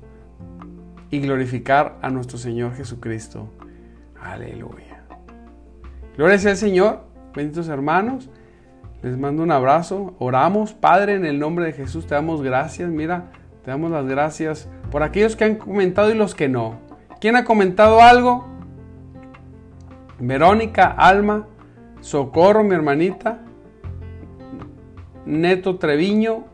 y 1.10 1.18
glorificar 1.18 1.98
a 2.02 2.08
nuestro 2.08 2.38
Señor 2.38 2.76
Jesucristo. 2.76 3.48
Aleluya. 4.22 5.02
Gloria 6.16 6.38
sea 6.38 6.52
al 6.52 6.56
Señor, 6.56 7.00
benditos 7.34 7.66
hermanos. 7.66 8.30
Les 9.02 9.18
mando 9.18 9.42
un 9.42 9.50
abrazo. 9.50 10.14
Oramos, 10.20 10.72
Padre, 10.72 11.14
en 11.14 11.26
el 11.26 11.40
nombre 11.40 11.64
de 11.64 11.72
Jesús. 11.72 12.06
Te 12.06 12.14
damos 12.14 12.42
gracias. 12.42 12.88
Mira, 12.90 13.32
te 13.64 13.70
damos 13.70 13.90
las 13.90 14.06
gracias 14.06 14.68
por 14.90 15.02
aquellos 15.02 15.36
que 15.36 15.44
han 15.44 15.56
comentado 15.56 16.10
y 16.10 16.14
los 16.14 16.34
que 16.34 16.48
no. 16.48 16.78
¿Quién 17.20 17.36
ha 17.36 17.44
comentado 17.44 18.00
algo? 18.00 18.48
Verónica, 20.18 20.86
Alma, 20.86 21.46
Socorro, 22.00 22.64
mi 22.64 22.74
hermanita, 22.74 23.40
Neto 25.26 25.76
Treviño, 25.76 26.44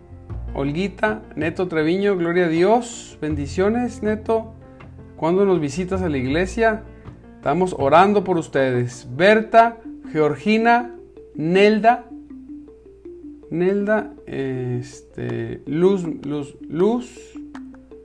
Olguita, 0.55 1.23
Neto 1.35 1.69
Treviño, 1.69 2.16
gloria 2.16 2.47
a 2.47 2.49
Dios, 2.49 3.19
bendiciones, 3.21 4.03
Neto. 4.03 4.55
Cuando 5.16 5.45
nos 5.45 5.61
visitas 5.61 6.03
a 6.03 6.09
la 6.09 6.19
iglesia, 6.19 6.83
estamos 7.37 7.75
orando 7.79 8.25
por 8.25 8.38
ustedes. 8.38 9.09
Berta, 9.16 9.79
Georgina, 10.12 10.95
Nelda, 11.35 12.05
Nelda, 13.50 14.12
este, 14.26 15.62
Luz, 15.66 16.04
Luz, 16.24 16.56
Luz, 16.68 17.38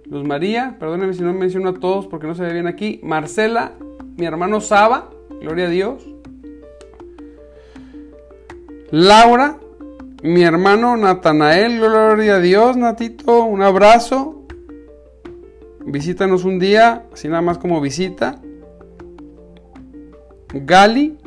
Luz 0.06 0.28
María, 0.28 0.76
perdónenme 0.80 1.14
si 1.14 1.24
no 1.24 1.34
menciono 1.34 1.70
a 1.70 1.74
todos 1.74 2.08
porque 2.08 2.28
no 2.28 2.36
se 2.36 2.44
ve 2.44 2.54
bien 2.54 2.68
aquí. 2.68 3.00
Marcela, 3.04 3.74
mi 4.18 4.26
hermano 4.26 4.62
Saba, 4.62 5.10
gloria 5.42 5.66
a 5.66 5.70
Dios. 5.70 6.06
Laura, 8.92 9.58
mi 10.22 10.44
hermano 10.44 10.98
Natanael, 10.98 11.80
gloria 11.80 12.36
a 12.36 12.40
Dios, 12.40 12.78
Natito, 12.78 13.46
un 13.46 13.62
abrazo. 13.62 14.46
Visítanos 15.86 16.44
un 16.44 16.60
día, 16.60 17.06
así 17.12 17.28
nada 17.28 17.42
más 17.42 17.58
como 17.58 17.82
visita. 17.82 18.42
Gali, 20.54 21.18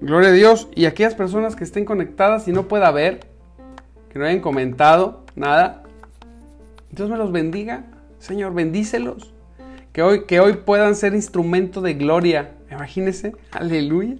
gloria 0.00 0.28
a 0.30 0.32
Dios. 0.32 0.68
Y 0.74 0.86
aquellas 0.86 1.14
personas 1.14 1.56
que 1.56 1.64
estén 1.64 1.84
conectadas 1.84 2.48
y 2.48 2.52
no 2.52 2.68
pueda 2.68 2.90
ver, 2.92 3.33
que 4.14 4.20
no 4.20 4.26
hayan 4.26 4.40
comentado 4.40 5.24
nada, 5.34 5.82
Dios 6.92 7.10
me 7.10 7.16
los 7.16 7.32
bendiga. 7.32 7.82
Señor, 8.20 8.54
bendícelos. 8.54 9.34
Que 9.92 10.02
hoy, 10.02 10.24
que 10.26 10.38
hoy 10.38 10.52
puedan 10.52 10.94
ser 10.94 11.14
instrumento 11.14 11.80
de 11.80 11.94
gloria. 11.94 12.52
Imagínense, 12.70 13.32
aleluya. 13.50 14.14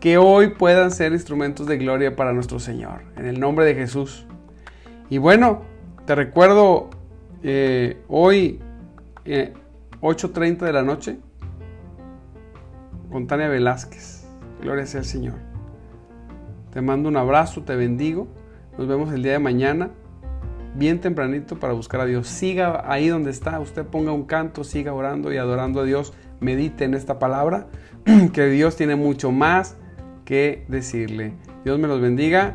Que 0.00 0.16
hoy 0.16 0.54
puedan 0.54 0.90
ser 0.90 1.12
instrumentos 1.12 1.66
de 1.66 1.76
gloria 1.76 2.16
para 2.16 2.32
nuestro 2.32 2.58
Señor. 2.58 3.02
En 3.18 3.26
el 3.26 3.38
nombre 3.38 3.66
de 3.66 3.74
Jesús. 3.74 4.24
Y 5.10 5.18
bueno, 5.18 5.60
te 6.06 6.14
recuerdo 6.14 6.88
eh, 7.42 7.98
hoy, 8.08 8.60
8.30 9.26 10.62
eh, 10.62 10.64
de 10.64 10.72
la 10.72 10.82
noche, 10.82 11.18
con 13.12 13.26
Tania 13.26 13.48
Velázquez. 13.48 14.26
Gloria 14.62 14.86
sea 14.86 15.00
al 15.00 15.06
Señor. 15.06 15.36
Te 16.72 16.80
mando 16.80 17.10
un 17.10 17.18
abrazo, 17.18 17.62
te 17.64 17.76
bendigo. 17.76 18.37
Nos 18.78 18.86
vemos 18.86 19.12
el 19.12 19.24
día 19.24 19.32
de 19.32 19.38
mañana, 19.40 19.90
bien 20.76 21.00
tempranito 21.00 21.58
para 21.58 21.72
buscar 21.72 22.00
a 22.00 22.06
Dios. 22.06 22.28
Siga 22.28 22.84
ahí 22.86 23.08
donde 23.08 23.32
está, 23.32 23.58
usted 23.58 23.84
ponga 23.84 24.12
un 24.12 24.22
canto, 24.22 24.62
siga 24.62 24.94
orando 24.94 25.32
y 25.32 25.36
adorando 25.36 25.80
a 25.80 25.84
Dios. 25.84 26.12
Medite 26.38 26.84
en 26.84 26.94
esta 26.94 27.18
palabra, 27.18 27.66
que 28.32 28.46
Dios 28.46 28.76
tiene 28.76 28.94
mucho 28.94 29.32
más 29.32 29.76
que 30.24 30.64
decirle. 30.68 31.32
Dios 31.64 31.80
me 31.80 31.88
los 31.88 32.00
bendiga 32.00 32.54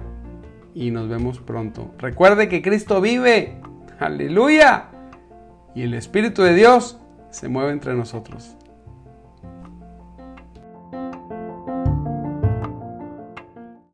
y 0.73 0.91
nos 0.91 1.09
vemos 1.09 1.39
pronto. 1.39 1.93
Recuerde 1.99 2.47
que 2.47 2.62
Cristo 2.62 3.01
vive. 3.01 3.57
Aleluya. 3.99 4.86
Y 5.75 5.81
el 5.81 5.93
Espíritu 5.93 6.41
de 6.41 6.53
Dios 6.53 7.01
se 7.31 7.49
mueve 7.49 7.73
entre 7.73 7.95
nosotros. 7.95 8.55